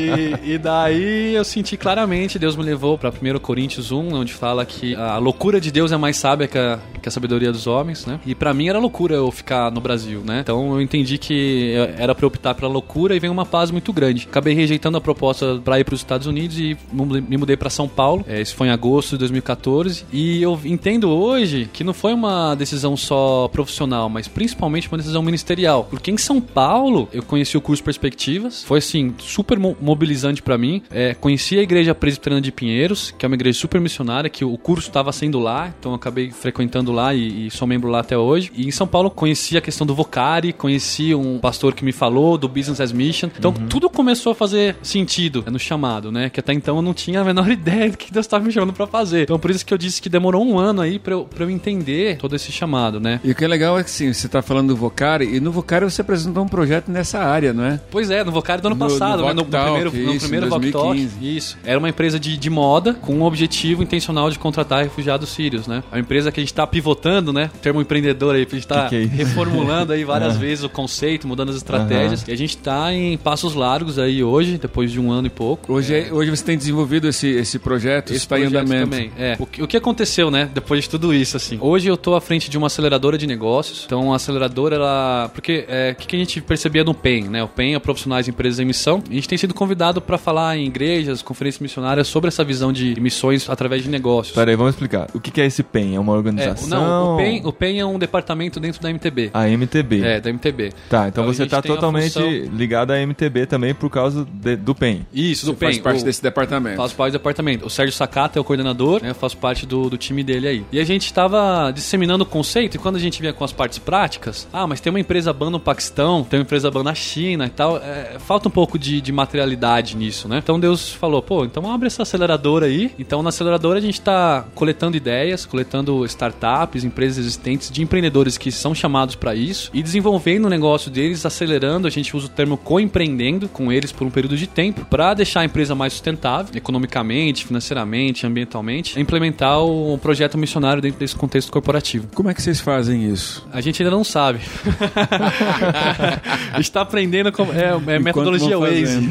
E, 0.00 0.54
e 0.54 0.58
daí 0.58 1.34
eu 1.34 1.44
senti 1.44 1.76
claramente, 1.76 2.38
Deus 2.38 2.56
me 2.56 2.62
levou 2.62 2.96
para 2.96 3.10
1 3.10 3.38
Coríntios 3.40 3.90
1, 3.92 4.14
onde 4.14 4.32
fala 4.32 4.64
que 4.64 4.94
a 4.94 5.18
loucura 5.18 5.60
de 5.60 5.70
Deus 5.70 5.92
é 5.92 5.96
mais 5.96 6.16
sábia 6.16 6.46
que 6.46 6.58
a, 6.58 6.78
que 7.00 7.08
a 7.08 7.12
sabedoria 7.12 7.52
dos 7.52 7.66
homens, 7.66 8.06
né? 8.06 8.20
E 8.26 8.34
para 8.38 8.54
mim 8.54 8.68
era 8.68 8.78
loucura 8.78 9.14
eu 9.16 9.30
ficar 9.30 9.70
no 9.70 9.80
Brasil, 9.80 10.22
né? 10.24 10.40
Então 10.40 10.72
eu 10.72 10.80
entendi 10.82 11.18
que 11.18 11.74
era 11.96 12.14
para 12.14 12.26
optar 12.26 12.54
pela 12.54 12.70
loucura 12.70 13.14
e 13.16 13.18
veio 13.20 13.32
uma 13.32 13.46
paz 13.46 13.70
muito 13.70 13.92
grande. 13.92 14.26
Acabei 14.28 14.54
rejeitando 14.54 14.96
a 14.96 15.00
proposta 15.00 15.60
para 15.64 15.78
ir 15.80 15.84
para 15.84 15.94
os 15.94 16.00
Estados 16.00 16.26
Unidos 16.26 16.58
e 16.58 16.76
me 16.92 17.36
mudei 17.36 17.56
para 17.56 17.70
São 17.70 17.88
Paulo. 17.88 18.24
É, 18.28 18.40
Isso 18.40 18.54
foi 18.54 18.68
em 18.68 18.70
agosto 18.70 19.12
de 19.12 19.18
2014 19.18 20.04
e 20.12 20.42
eu 20.42 20.58
entendo 20.64 21.08
hoje 21.10 21.68
que 21.72 21.82
não 21.84 21.92
foi 21.94 22.12
uma 22.12 22.54
decisão 22.54 22.96
só 22.96 23.48
profissional, 23.48 24.08
mas 24.08 24.28
principalmente 24.28 24.88
uma 24.88 24.98
decisão 24.98 25.22
ministerial. 25.22 25.84
Porque 25.88 26.10
em 26.10 26.16
São 26.18 26.40
Paulo 26.40 27.08
eu 27.12 27.22
conheci 27.22 27.56
o 27.56 27.60
curso 27.60 27.82
Perspectivas, 27.82 28.62
foi 28.64 28.78
assim 28.78 29.14
super 29.18 29.58
mo- 29.58 29.76
mobilizante 29.80 30.42
para 30.42 30.56
mim. 30.58 30.82
É, 30.90 31.14
conheci 31.14 31.58
a 31.58 31.62
igreja 31.62 31.94
presbiteriana 31.94 32.40
de 32.40 32.52
Pinheiros, 32.52 33.12
que 33.16 33.24
é 33.24 33.26
uma 33.26 33.34
igreja 33.34 33.58
super 33.58 33.80
missionária, 33.80 34.28
que 34.30 34.44
o 34.44 34.56
curso 34.58 34.88
estava 34.88 35.10
sendo 35.12 35.38
lá, 35.38 35.72
então 35.78 35.92
eu 35.92 35.96
acabei 35.96 36.30
frequentando 36.30 36.92
lá 36.92 37.14
e, 37.14 37.46
e 37.46 37.50
sou 37.50 37.66
membro 37.66 37.88
lá 37.90 38.00
até 38.00 38.16
hoje. 38.16 38.27
E 38.36 38.66
em 38.66 38.70
São 38.70 38.86
Paulo 38.86 39.10
conheci 39.10 39.56
a 39.56 39.60
questão 39.60 39.86
do 39.86 39.94
Vocari, 39.94 40.52
conheci 40.52 41.14
um 41.14 41.38
pastor 41.38 41.74
que 41.74 41.84
me 41.84 41.92
falou 41.92 42.36
do 42.36 42.48
Business 42.48 42.80
as 42.80 42.92
Mission. 42.92 43.30
Então 43.38 43.52
tudo 43.52 43.88
começou 43.88 44.32
a 44.32 44.34
fazer 44.34 44.76
sentido 44.82 45.44
no 45.50 45.58
chamado, 45.58 46.10
né? 46.12 46.28
Que 46.30 46.40
até 46.40 46.52
então 46.52 46.76
eu 46.76 46.82
não 46.82 46.92
tinha 46.94 47.20
a 47.20 47.24
menor 47.24 47.48
ideia 47.50 47.90
do 47.90 47.96
que 47.96 48.12
Deus 48.12 48.26
estava 48.26 48.44
me 48.44 48.52
chamando 48.52 48.72
para 48.72 48.86
fazer. 48.86 49.22
Então 49.22 49.38
por 49.38 49.50
isso 49.50 49.64
que 49.64 49.72
eu 49.72 49.78
disse 49.78 50.00
que 50.02 50.08
demorou 50.08 50.44
um 50.44 50.58
ano 50.58 50.80
aí 50.82 50.98
para 50.98 51.14
eu, 51.14 51.24
pra 51.24 51.44
eu 51.44 51.50
entender 51.50 52.18
todo 52.18 52.34
esse 52.36 52.50
chamado, 52.52 53.00
né? 53.00 53.20
E 53.24 53.30
o 53.30 53.34
que 53.34 53.44
é 53.44 53.48
legal 53.48 53.78
é 53.78 53.84
que 53.84 53.90
sim, 53.90 54.12
você 54.12 54.26
está 54.26 54.42
falando 54.42 54.68
do 54.68 54.76
Vocari, 54.76 55.36
e 55.36 55.40
no 55.40 55.50
Vocari 55.50 55.84
você 55.84 56.00
apresentou 56.02 56.42
um 56.44 56.48
projeto 56.48 56.90
nessa 56.90 57.18
área, 57.20 57.52
não 57.52 57.64
é? 57.64 57.80
Pois 57.90 58.10
é, 58.10 58.24
no 58.24 58.32
Vocari 58.32 58.60
do 58.62 58.66
ano 58.68 58.76
No- 58.76 58.88
passado, 58.88 59.20
no 59.22 59.26
né? 59.26 59.32
no, 59.32 59.34
no 59.36 59.44
Voctalk, 59.44 59.66
primeiro, 59.90 59.92
no 59.92 60.14
isso, 60.14 60.20
primeiro 60.26 60.46
em 60.46 60.50
Voctalk. 60.50 60.86
2015. 60.98 61.36
Isso. 61.36 61.58
Era 61.64 61.78
uma 61.78 61.88
empresa 61.88 62.18
de, 62.20 62.36
de 62.36 62.50
moda 62.50 62.94
com 62.94 63.18
o 63.20 63.22
objetivo 63.24 63.82
intencional 63.82 64.30
de 64.30 64.38
contratar 64.38 64.82
refugiados 64.82 65.28
sírios, 65.30 65.66
né? 65.66 65.82
É 65.90 65.94
uma 65.96 66.00
empresa 66.00 66.30
que 66.32 66.40
a 66.40 66.42
gente 66.42 66.54
tá 66.54 66.66
pivotando, 66.66 67.32
né? 67.32 67.50
Termo 67.62 67.80
empreendedor 67.80 68.17
aí, 68.30 68.46
a 68.50 68.54
gente 68.54 68.66
tá 68.66 68.88
Que 68.88 69.06
que 69.06 69.12
é 69.12 69.16
reformulando 69.16 69.92
aí 69.92 70.04
várias 70.04 70.34
Ah. 70.36 70.38
vezes 70.38 70.64
o 70.64 70.68
conceito, 70.68 71.26
mudando 71.26 71.50
as 71.50 71.56
estratégias. 71.56 72.24
E 72.26 72.32
a 72.32 72.36
gente 72.36 72.56
tá 72.56 72.92
em 72.92 73.16
passos 73.16 73.54
largos 73.54 73.98
aí 73.98 74.22
hoje, 74.22 74.58
depois 74.58 74.90
de 74.92 75.00
um 75.00 75.10
ano 75.10 75.26
e 75.26 75.30
pouco. 75.30 75.72
Hoje, 75.72 75.94
é- 75.94 76.12
hoje 76.12 76.30
você 76.30 76.44
tem 76.44 76.56
desenvolvido 76.58 77.08
esse, 77.08 77.28
esse 77.28 77.58
projeto, 77.58 78.10
Esse 78.10 78.18
está 78.18 78.38
em 78.38 78.44
andamento. 78.44 78.90
Também. 78.90 79.10
É. 79.18 79.36
O, 79.38 79.46
que, 79.46 79.62
o 79.62 79.66
que 79.66 79.76
aconteceu, 79.76 80.30
né? 80.30 80.50
Depois 80.52 80.84
de 80.84 80.90
tudo 80.90 81.12
isso, 81.14 81.36
assim. 81.36 81.58
Hoje 81.60 81.88
eu 81.88 81.96
tô 81.96 82.14
à 82.14 82.20
frente 82.20 82.50
de 82.50 82.56
uma 82.58 82.66
aceleradora 82.66 83.16
de 83.18 83.26
negócios. 83.26 83.84
Então, 83.86 84.12
a 84.12 84.16
aceleradora, 84.16 84.76
ela. 84.76 85.30
Porque 85.32 85.64
é, 85.68 85.92
o 85.92 86.00
que, 86.00 86.06
que 86.06 86.16
a 86.16 86.18
gente 86.18 86.40
percebia 86.40 86.84
no 86.84 86.94
PEN, 86.94 87.24
né? 87.28 87.42
O 87.42 87.48
PEN 87.48 87.74
é 87.74 87.78
Profissionais 87.78 88.24
de 88.26 88.30
Empresas 88.30 88.58
em 88.60 88.64
Missão. 88.64 89.02
A 89.10 89.14
gente 89.14 89.28
tem 89.28 89.38
sido 89.38 89.54
convidado 89.54 90.00
para 90.00 90.18
falar 90.18 90.56
em 90.56 90.66
igrejas, 90.66 91.22
conferências 91.22 91.60
missionárias 91.60 92.06
sobre 92.08 92.28
essa 92.28 92.44
visão 92.44 92.72
de 92.72 92.98
missões 93.00 93.48
através 93.48 93.82
de 93.82 93.88
negócios. 93.88 94.34
Peraí, 94.34 94.54
vamos 94.56 94.74
explicar. 94.74 95.08
O 95.14 95.20
que 95.20 95.30
que 95.30 95.40
é 95.40 95.46
esse 95.46 95.62
PEN? 95.62 95.96
É 95.96 96.00
uma 96.00 96.12
É, 96.12 96.16
organização? 96.16 96.68
não, 96.68 97.14
o 97.14 97.16
PEN, 97.16 97.42
o 97.44 97.52
PEN 97.52 97.80
é 97.80 97.86
um 97.86 97.98
departamento 98.08 98.58
dentro 98.58 98.80
da 98.82 98.88
MTB. 98.90 99.30
A 99.34 99.48
MTB. 99.48 100.02
É, 100.02 100.20
da 100.20 100.30
MTB. 100.30 100.72
Tá, 100.88 101.08
então 101.08 101.24
Então, 101.24 101.24
você 101.34 101.46
tá 101.46 101.58
a 101.58 101.62
totalmente 101.62 102.12
função- 102.14 102.30
ligado 102.56 102.90
à 102.92 102.98
MTB 103.00 103.46
também 103.46 103.74
por 103.74 103.90
causa 103.90 104.26
de- 104.32 104.56
do 104.56 104.74
PEN. 104.74 105.06
Isso, 105.12 105.46
do 105.46 105.52
Você 105.52 105.58
faz 105.64 105.76
PEN. 105.76 105.82
parte 105.82 106.02
o- 106.02 106.04
desse 106.04 106.22
departamento. 106.22 106.76
Faço 106.76 106.94
parte 106.94 107.10
do 107.12 107.18
departamento. 107.18 107.66
O 107.66 107.70
Sérgio 107.70 107.94
Sakata 107.94 108.38
é 108.38 108.40
o 108.40 108.44
coordenador, 108.44 109.02
né? 109.02 109.10
Eu 109.10 109.14
faço 109.14 109.36
parte 109.36 109.66
do, 109.66 109.90
do 109.90 109.96
time 109.98 110.22
dele 110.24 110.48
aí. 110.48 110.64
E 110.72 110.80
a 110.80 110.84
gente 110.84 111.04
estava 111.06 111.70
disseminando 111.72 112.24
o 112.24 112.26
conceito 112.26 112.76
e 112.76 112.78
quando 112.78 112.96
a 112.96 112.98
gente 112.98 113.20
vinha 113.20 113.32
com 113.32 113.44
as 113.44 113.52
partes 113.52 113.78
práticas, 113.78 114.48
ah, 114.52 114.66
mas 114.66 114.80
tem 114.80 114.90
uma 114.90 115.00
empresa 115.00 115.32
ban 115.32 115.50
no 115.50 115.60
Paquistão, 115.60 116.24
tem 116.24 116.38
uma 116.38 116.42
empresa 116.44 116.70
ban 116.70 116.82
na 116.82 116.94
China 116.94 117.46
e 117.46 117.50
tal, 117.50 117.76
é, 117.78 118.16
falta 118.18 118.48
um 118.48 118.50
pouco 118.50 118.78
de, 118.78 119.00
de 119.00 119.12
materialidade 119.12 119.96
nisso, 119.96 120.28
né? 120.28 120.38
Então 120.38 120.58
Deus 120.58 120.92
falou, 120.92 121.20
pô, 121.22 121.44
então 121.44 121.70
abre 121.70 121.86
essa 121.86 122.02
aceleradora 122.02 122.66
aí. 122.66 122.90
Então 122.98 123.22
na 123.22 123.28
aceleradora 123.28 123.78
a 123.78 123.82
gente 123.82 123.94
está 123.98 124.44
coletando 124.54 124.96
ideias, 124.96 125.44
coletando 125.44 126.04
startups, 126.06 126.84
empresas 126.84 127.18
existentes 127.18 127.70
de 127.70 127.82
empreendedores 127.98 128.38
que 128.38 128.52
são 128.52 128.74
chamados 128.74 129.16
para 129.16 129.34
isso 129.34 129.70
e 129.74 129.82
desenvolvendo 129.82 130.44
o 130.44 130.48
negócio 130.48 130.90
deles, 130.90 131.26
acelerando, 131.26 131.86
a 131.86 131.90
gente 131.90 132.16
usa 132.16 132.26
o 132.26 132.28
termo 132.28 132.56
co-empreendendo 132.56 133.48
com 133.48 133.72
eles 133.72 133.90
por 133.90 134.06
um 134.06 134.10
período 134.10 134.36
de 134.36 134.46
tempo 134.46 134.84
para 134.84 135.14
deixar 135.14 135.40
a 135.40 135.44
empresa 135.44 135.74
mais 135.74 135.92
sustentável, 135.92 136.56
economicamente, 136.56 137.44
financeiramente, 137.44 138.26
ambientalmente, 138.26 138.98
e 138.98 139.02
implementar 139.02 139.60
o 139.60 139.98
projeto 139.98 140.38
missionário 140.38 140.80
dentro 140.80 141.00
desse 141.00 141.16
contexto 141.16 141.50
corporativo. 141.50 142.06
Como 142.14 142.30
é 142.30 142.34
que 142.34 142.40
vocês 142.40 142.60
fazem 142.60 143.10
isso? 143.12 143.46
A 143.52 143.60
gente 143.60 143.82
ainda 143.82 143.94
não 143.94 144.04
sabe. 144.04 144.38
a 146.52 146.56
gente 146.56 146.70
tá 146.70 146.82
aprendendo 146.82 147.32
como. 147.32 147.52
É, 147.52 147.94
é 147.94 147.98
metodologia 147.98 148.58
Waze. 148.58 148.98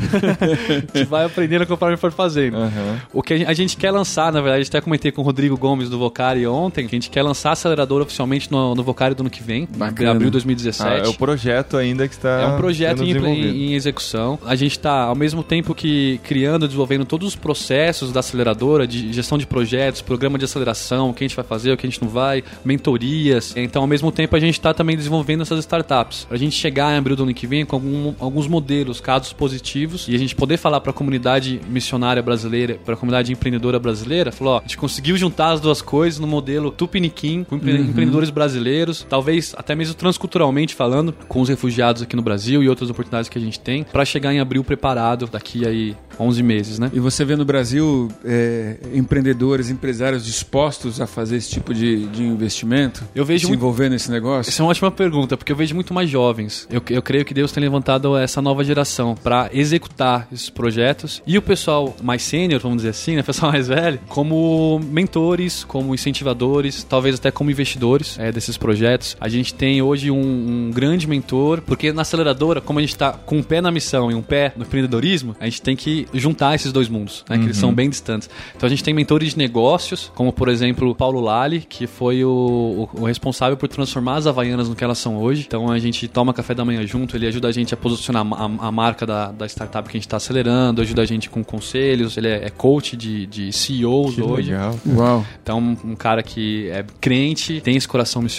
a 0.70 0.98
gente 0.98 1.06
vai 1.06 1.26
aprendendo 1.26 1.66
conforme 1.68 1.98
for 1.98 2.12
fazendo. 2.12 2.58
Aham. 2.58 3.02
O 3.14 3.22
que 3.22 3.34
a 3.34 3.38
gente- 3.38 3.50
a 3.50 3.54
gente 3.54 3.78
quer 3.78 3.92
lançar, 3.92 4.32
na 4.32 4.42
verdade, 4.42 4.68
até 4.68 4.80
comentei 4.80 5.12
com 5.12 5.22
o 5.22 5.26
Rodrigo 5.26 5.58
Gomes 5.58 5.90
do 5.90 6.00
Vocari 6.00 6.48
ontem, 6.48 6.88
que 6.88 6.96
a 6.96 7.00
gente 7.00 7.10
quer 7.10 7.22
lançar 7.22 7.50
a 7.50 7.54
aceleradora 7.54 8.04
oficialmente 8.04 8.50
no 8.52 8.77
no, 8.78 8.84
Vocário 8.84 9.16
do 9.16 9.22
ano 9.22 9.30
que 9.30 9.44
vem, 9.44 9.68
em 10.00 10.06
abril 10.06 10.28
de 10.28 10.32
2017. 10.32 10.90
Ah, 10.90 11.06
é 11.06 11.08
o 11.08 11.14
projeto 11.14 11.78
ainda 11.78 12.08
que 12.08 12.14
está. 12.14 12.42
É 12.42 12.48
um 12.48 12.58
projeto 12.58 13.04
em, 13.04 13.12
em, 13.12 13.72
em, 13.72 13.74
execução. 13.74 14.40
A 14.46 14.56
gente 14.56 14.72
está, 14.72 15.04
ao 15.04 15.16
mesmo 15.16 15.44
tempo 15.44 15.76
que 15.76 16.20
criando, 16.24 16.68
desenvolvendo 16.68 17.06
todos 17.06 17.28
os 17.28 17.36
processos 17.36 18.12
da 18.12 18.20
aceleradora, 18.20 18.88
de 18.88 19.12
gestão 19.12 19.38
de 19.38 19.46
projetos, 19.46 20.02
programa 20.02 20.38
de 20.38 20.46
aceleração, 20.46 21.10
o 21.10 21.14
que 21.14 21.24
a 21.24 21.28
gente 21.28 21.36
vai 21.36 21.46
fazer, 21.46 21.72
o 21.72 21.78
que 21.78 21.86
a 21.86 21.90
gente 21.90 22.02
não 22.02 22.10
vai, 22.10 22.44
mentorias. 22.64 23.54
Então, 23.56 23.82
ao 23.82 23.88
mesmo 23.88 24.12
tempo, 24.12 24.36
a 24.36 24.40
gente 24.40 24.54
está 24.54 24.74
também 24.74 24.96
desenvolvendo 24.96 25.42
essas 25.42 25.60
startups. 25.60 26.26
Para 26.26 26.36
a 26.36 26.40
gente 26.40 26.56
chegar 26.56 26.94
em 26.94 26.98
abril 26.98 27.16
do 27.16 27.24
ano 27.24 27.34
que 27.34 27.48
vem 27.48 27.66
com 27.66 27.76
algum, 27.76 28.14
alguns 28.20 28.48
modelos, 28.48 29.02
casos 29.02 29.34
positivos, 29.34 30.08
e 30.08 30.16
a 30.16 30.18
gente 30.18 30.36
poder 30.36 30.58
falar 30.58 30.80
para 30.82 30.92
a 30.92 30.94
comunidade 30.94 31.60
missionária 31.68 32.22
brasileira, 32.22 32.80
para 32.86 32.94
a 32.94 32.98
comunidade 32.98 33.32
empreendedora 33.32 33.80
brasileira, 33.80 34.32
falou: 34.32 34.56
ó, 34.56 34.58
a 34.60 34.62
gente 34.62 34.78
conseguiu 34.78 35.18
juntar 35.18 35.52
as 35.52 35.60
duas 35.60 35.82
coisas 35.82 36.20
no 36.20 36.28
modelo 36.28 36.72
Tupiniquim, 36.72 37.44
com 37.44 37.56
empre 37.56 37.74
uhum. 37.74 37.90
empreendedores 37.90 38.30
brasileiros, 38.30 38.67
talvez 39.10 39.54
até 39.58 39.76
mesmo 39.76 39.94
transculturalmente 39.94 40.76
falando, 40.76 41.14
com 41.28 41.42
os 41.42 41.50
refugiados 41.50 42.02
aqui 42.02 42.16
no 42.16 42.22
Brasil 42.22 42.64
e 42.64 42.70
outras 42.70 42.90
oportunidades 42.90 43.30
que 43.30 43.38
a 43.38 43.42
gente 43.42 43.60
tem, 43.60 43.84
para 43.84 44.06
chegar 44.06 44.34
em 44.34 44.40
abril 44.40 44.64
preparado 44.64 45.28
daqui 45.28 45.66
aí 45.66 45.96
11 46.20 46.44
meses, 46.44 46.80
né? 46.80 46.90
E 46.94 47.00
você 47.00 47.24
vê 47.24 47.36
no 47.36 47.46
Brasil 47.46 48.10
é, 48.26 48.78
empreendedores, 48.94 49.70
empresários 49.70 50.26
dispostos 50.26 51.00
a 51.00 51.08
fazer 51.08 51.38
esse 51.38 51.50
tipo 51.50 51.74
de, 51.74 52.08
de 52.08 52.24
investimento? 52.24 53.04
Eu 53.14 53.24
vejo 53.24 53.42
se 53.42 53.48
muito... 53.48 53.60
envolver 53.60 53.90
nesse 53.90 54.10
negócio? 54.10 54.50
Essa 54.50 54.62
é 54.62 54.64
uma 54.64 54.72
ótima 54.72 54.92
pergunta, 54.92 55.38
porque 55.38 55.52
eu 55.52 55.56
vejo 55.56 55.76
muito 55.76 55.94
mais 55.94 56.10
jovens. 56.10 56.68
Eu, 56.72 56.82
eu 56.90 57.02
creio 57.02 57.24
que 57.24 57.34
Deus 57.34 57.52
tem 57.52 57.62
levantado 57.62 58.18
essa 58.18 58.42
nova 58.42 58.64
geração 58.64 59.16
para 59.16 59.50
executar 59.54 60.28
esses 60.32 60.50
projetos 60.50 61.22
e 61.26 61.38
o 61.38 61.42
pessoal 61.42 61.96
mais 62.02 62.24
sênior, 62.24 62.60
vamos 62.60 62.78
dizer 62.78 62.90
assim, 62.90 63.16
né, 63.16 63.22
o 63.22 63.24
pessoal 63.24 63.52
mais 63.52 63.68
velho, 63.68 64.00
como 64.08 64.80
mentores, 64.80 65.64
como 65.64 65.94
incentivadores, 65.94 66.84
talvez 66.84 67.16
até 67.16 67.32
como 67.32 67.52
investidores 67.52 68.18
é, 68.20 68.32
desses 68.32 68.47
projetos. 68.56 69.18
A 69.20 69.28
gente 69.28 69.54
tem 69.54 69.82
hoje 69.82 70.12
um, 70.12 70.68
um 70.68 70.72
grande 70.72 71.08
mentor, 71.08 71.62
porque 71.62 71.92
na 71.92 72.04
aceleradora, 72.04 72.62
como 72.62 72.80
a 72.80 72.82
gente 72.82 72.92
está 72.92 73.12
com 73.12 73.38
um 73.38 73.44
pé 73.44 73.60
na 73.60 73.72
missão 73.72 74.12
e 74.12 74.16
um 74.16 74.22
pé 74.22 74.54
no 74.56 74.64
empreendedorismo, 74.64 75.36
a 75.40 75.46
gente 75.46 75.62
tem 75.62 75.76
que 75.76 76.08
juntar 76.14 76.56
esses 76.56 76.72
dois 76.72 76.88
mundos, 76.88 77.26
né? 77.28 77.36
Uhum. 77.36 77.42
Que 77.42 77.48
eles 77.48 77.58
são 77.58 77.70
uhum. 77.70 77.76
bem 77.76 77.90
distantes. 77.90 78.30
Então 78.56 78.68
a 78.68 78.70
gente 78.70 78.84
tem 78.84 78.94
mentores 78.94 79.32
de 79.32 79.38
negócios, 79.38 80.12
como 80.16 80.32
por 80.32 80.50
exemplo 80.50 80.94
Paulo 80.94 81.20
Lali, 81.20 81.62
que 81.62 81.88
foi 81.88 82.24
o, 82.24 82.88
o, 82.94 83.02
o, 83.02 83.06
responsável 83.06 83.58
por 83.58 83.68
transformar 83.68 84.16
as 84.16 84.28
Havaianas 84.28 84.70
no 84.70 84.76
que 84.76 84.84
elas 84.84 84.98
são 84.98 85.18
hoje. 85.18 85.46
Então 85.48 85.72
a 85.72 85.80
gente 85.80 86.08
toma 86.08 86.34
café 86.34 86.54
da 86.54 86.64
manhã 86.64 86.86
junto, 86.86 87.16
ele 87.16 87.28
ajuda 87.28 87.48
a 87.48 87.52
gente 87.52 87.74
a 87.74 87.78
posicionar 87.78 88.26
a, 88.32 88.68
a 88.68 88.72
marca 88.72 89.06
da, 89.06 89.32
da 89.32 89.46
startup 89.48 89.90
que 89.90 89.98
a 89.98 90.00
gente 90.00 90.08
está 90.08 90.18
acelerando, 90.18 90.82
ajuda 90.82 91.02
a 91.02 91.06
gente 91.06 91.30
com 91.30 91.44
conselhos, 91.44 92.18
ele 92.18 92.28
é, 92.28 92.46
é 92.46 92.50
coach 92.50 92.96
de, 92.96 93.26
de 93.26 93.52
CEOs 93.52 94.16
que 94.16 94.22
hoje. 94.22 94.52
Legal. 94.52 94.80
Uau. 94.88 95.26
Então 95.42 95.60
um, 95.60 95.92
um 95.92 95.96
cara 95.96 96.22
que 96.22 96.70
é 96.70 96.86
crente, 97.00 97.62
tem 97.62 97.76
esse 97.76 97.88
coração 97.88 98.22
missionário. 98.22 98.37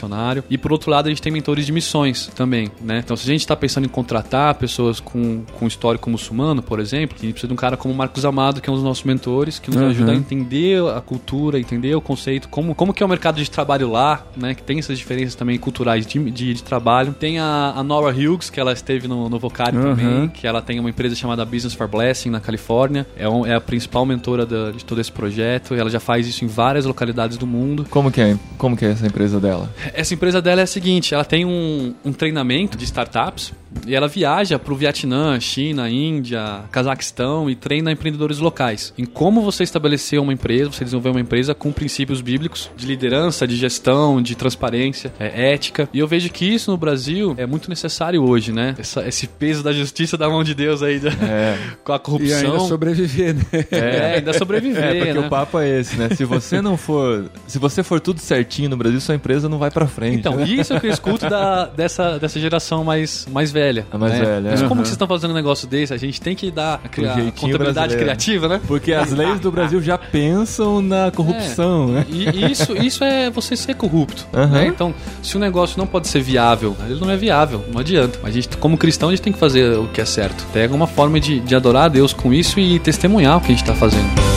E 0.48 0.58
por 0.58 0.72
outro 0.72 0.90
lado, 0.90 1.06
a 1.06 1.08
gente 1.08 1.22
tem 1.22 1.32
mentores 1.32 1.66
de 1.66 1.72
missões 1.72 2.28
também, 2.34 2.70
né? 2.80 3.00
Então 3.04 3.16
se 3.16 3.24
a 3.24 3.32
gente 3.32 3.40
está 3.40 3.56
pensando 3.56 3.84
em 3.84 3.88
contratar 3.88 4.54
pessoas 4.54 5.00
com, 5.00 5.42
com 5.58 5.66
histórico 5.66 6.08
muçulmano, 6.10 6.62
por 6.62 6.80
exemplo, 6.80 7.16
a 7.18 7.22
gente 7.22 7.32
precisa 7.32 7.48
de 7.48 7.52
um 7.52 7.56
cara 7.56 7.76
como 7.76 7.92
o 7.92 7.96
Marcos 7.96 8.24
Amado, 8.24 8.60
que 8.60 8.68
é 8.68 8.72
um 8.72 8.76
dos 8.76 8.84
nossos 8.84 9.04
mentores, 9.04 9.58
que 9.58 9.70
nos 9.70 9.80
uhum. 9.80 9.88
ajuda 9.88 10.12
a 10.12 10.14
entender 10.14 10.82
a 10.84 11.00
cultura, 11.00 11.58
entender 11.58 11.94
o 11.94 12.00
conceito, 12.00 12.48
como, 12.48 12.74
como 12.74 12.92
que 12.92 13.02
é 13.02 13.06
o 13.06 13.08
mercado 13.08 13.42
de 13.42 13.50
trabalho 13.50 13.90
lá, 13.90 14.26
né? 14.36 14.54
Que 14.54 14.62
tem 14.62 14.78
essas 14.78 14.98
diferenças 14.98 15.34
também 15.34 15.58
culturais 15.58 16.06
de, 16.06 16.30
de, 16.30 16.54
de 16.54 16.62
trabalho. 16.62 17.14
Tem 17.18 17.38
a, 17.38 17.74
a, 17.76 17.82
Nora 17.82 18.14
Hughes, 18.14 18.50
que 18.50 18.60
ela 18.60 18.72
esteve 18.72 19.08
no, 19.08 19.28
no 19.28 19.38
Vocário 19.38 19.80
uhum. 19.80 19.96
também, 19.96 20.28
que 20.28 20.46
ela 20.46 20.60
tem 20.62 20.78
uma 20.78 20.90
empresa 20.90 21.14
chamada 21.14 21.44
Business 21.44 21.74
for 21.74 21.88
Blessing 21.88 22.30
na 22.30 22.40
Califórnia. 22.40 23.06
É, 23.16 23.28
um, 23.28 23.46
é 23.46 23.54
a 23.54 23.60
principal 23.60 24.04
mentora 24.04 24.44
da, 24.44 24.70
de 24.70 24.84
todo 24.84 25.00
esse 25.00 25.10
projeto. 25.10 25.74
Ela 25.74 25.90
já 25.90 26.00
faz 26.00 26.26
isso 26.26 26.44
em 26.44 26.48
várias 26.48 26.84
localidades 26.84 27.36
do 27.36 27.46
mundo. 27.46 27.86
Como 27.90 28.10
que 28.10 28.20
é? 28.20 28.36
Como 28.56 28.76
que 28.76 28.84
é 28.84 28.90
essa 28.90 29.06
empresa 29.06 29.40
dela? 29.40 29.70
Essa 29.94 30.14
empresa 30.14 30.40
dela 30.40 30.60
é 30.60 30.64
a 30.64 30.66
seguinte, 30.66 31.14
ela 31.14 31.24
tem 31.24 31.44
um, 31.44 31.94
um 32.04 32.12
treinamento 32.12 32.76
de 32.76 32.84
startups 32.84 33.52
e 33.86 33.94
ela 33.94 34.08
viaja 34.08 34.58
para 34.58 34.72
o 34.72 34.76
Vietnã, 34.76 35.38
China, 35.40 35.88
Índia, 35.88 36.64
Cazaquistão 36.70 37.48
e 37.48 37.54
treina 37.54 37.92
empreendedores 37.92 38.38
locais. 38.38 38.92
Em 38.96 39.04
como 39.04 39.42
você 39.42 39.62
estabelecer 39.62 40.20
uma 40.20 40.32
empresa, 40.32 40.72
você 40.72 40.84
desenvolver 40.84 41.10
uma 41.10 41.20
empresa 41.20 41.54
com 41.54 41.72
princípios 41.72 42.20
bíblicos 42.20 42.70
de 42.76 42.86
liderança, 42.86 43.46
de 43.46 43.56
gestão, 43.56 44.20
de 44.22 44.34
transparência, 44.34 45.12
é, 45.18 45.52
ética. 45.52 45.88
E 45.92 45.98
eu 45.98 46.06
vejo 46.06 46.30
que 46.30 46.44
isso 46.44 46.70
no 46.70 46.76
Brasil 46.76 47.34
é 47.36 47.46
muito 47.46 47.68
necessário 47.68 48.22
hoje, 48.22 48.52
né? 48.52 48.74
Essa, 48.78 49.06
esse 49.06 49.26
peso 49.26 49.62
da 49.62 49.72
justiça 49.72 50.16
da 50.16 50.28
mão 50.28 50.42
de 50.42 50.54
Deus 50.54 50.82
aí, 50.82 51.00
é. 51.28 51.56
com 51.84 51.92
a 51.92 51.98
corrupção. 51.98 52.40
E 52.40 52.46
ainda 52.46 52.60
sobreviver, 52.60 53.34
né? 53.34 53.44
É, 53.70 54.14
ainda 54.16 54.32
sobreviver. 54.32 54.84
É, 54.84 54.94
porque 54.94 55.12
né? 55.12 55.26
o 55.26 55.28
papo 55.28 55.58
é 55.58 55.80
esse, 55.80 55.96
né? 55.96 56.08
Se 56.14 56.24
você 56.24 56.60
não 56.60 56.76
for. 56.76 57.30
Se 57.46 57.58
você 57.58 57.82
for 57.82 58.00
tudo 58.00 58.20
certinho 58.20 58.70
no 58.70 58.76
Brasil, 58.76 59.00
sua 59.00 59.14
empresa 59.14 59.48
não 59.48 59.58
vai 59.58 59.70
para 59.70 59.86
frente. 59.86 60.18
Então, 60.18 60.36
né? 60.36 60.44
isso 60.44 60.72
é 60.72 60.76
o 60.76 60.80
que 60.80 60.86
eu 60.86 60.90
escuto 60.90 61.28
da, 61.28 61.66
dessa, 61.66 62.18
dessa 62.18 62.40
geração 62.40 62.84
mais, 62.84 63.26
mais 63.30 63.52
velha. 63.52 63.57
A 63.90 63.98
mais 63.98 64.12
né? 64.14 64.24
velha. 64.24 64.50
Mas 64.50 64.62
uhum. 64.62 64.68
como 64.68 64.82
que 64.82 64.88
vocês 64.88 64.94
estão 64.94 65.08
fazendo 65.08 65.30
um 65.30 65.34
negócio 65.34 65.66
desse? 65.68 65.92
A 65.92 65.96
gente 65.96 66.20
tem 66.20 66.34
que 66.34 66.50
dar 66.50 66.80
a, 66.84 67.28
a 67.28 67.32
contabilidade 67.32 67.96
criativa, 67.96 68.48
né? 68.48 68.60
Porque 68.66 68.92
as 68.92 69.10
leis 69.10 69.40
do 69.40 69.50
Brasil 69.50 69.80
já 69.80 69.98
pensam 69.98 70.80
na 70.80 71.10
corrupção, 71.10 71.90
é. 71.90 71.92
né? 71.92 72.06
E 72.08 72.52
isso, 72.52 72.76
isso 72.76 73.04
é 73.04 73.30
você 73.30 73.56
ser 73.56 73.74
corrupto. 73.74 74.26
Uhum. 74.32 74.46
Né? 74.46 74.66
Então, 74.66 74.94
se 75.22 75.36
o 75.36 75.40
negócio 75.40 75.78
não 75.78 75.86
pode 75.86 76.08
ser 76.08 76.20
viável, 76.20 76.76
ele 76.88 77.00
não 77.00 77.10
é 77.10 77.16
viável, 77.16 77.64
não 77.72 77.80
adianta. 77.80 78.18
Mas 78.22 78.30
a 78.30 78.34
gente, 78.34 78.56
como 78.56 78.76
cristão, 78.76 79.08
a 79.08 79.12
gente 79.12 79.22
tem 79.22 79.32
que 79.32 79.38
fazer 79.38 79.78
o 79.78 79.88
que 79.88 80.00
é 80.00 80.04
certo. 80.04 80.46
Pega 80.52 80.74
uma 80.74 80.86
forma 80.86 81.18
de, 81.20 81.40
de 81.40 81.54
adorar 81.54 81.84
a 81.84 81.88
Deus 81.88 82.12
com 82.12 82.32
isso 82.32 82.58
e 82.60 82.78
testemunhar 82.78 83.36
o 83.36 83.40
que 83.40 83.46
a 83.46 83.50
gente 83.50 83.62
está 83.62 83.74
fazendo. 83.74 84.27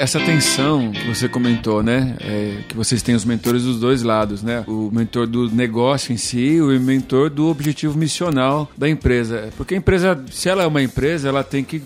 Essa 0.00 0.18
tensão 0.18 0.90
que 0.92 1.06
você 1.06 1.28
comentou, 1.28 1.82
né? 1.82 2.16
É, 2.20 2.56
que 2.66 2.74
vocês 2.74 3.02
têm 3.02 3.14
os 3.14 3.24
mentores 3.24 3.64
dos 3.64 3.78
dois 3.78 4.02
lados, 4.02 4.42
né? 4.42 4.64
O 4.66 4.90
mentor 4.90 5.26
do 5.26 5.50
negócio 5.50 6.10
em 6.10 6.16
si 6.16 6.38
e 6.38 6.62
o 6.62 6.68
mentor 6.80 7.28
do 7.28 7.48
objetivo 7.48 7.98
missional 7.98 8.70
da 8.78 8.88
empresa. 8.88 9.50
Porque 9.58 9.74
a 9.74 9.76
empresa, 9.76 10.18
se 10.30 10.48
ela 10.48 10.62
é 10.62 10.66
uma 10.66 10.82
empresa, 10.82 11.28
ela 11.28 11.44
tem 11.44 11.62
que 11.62 11.80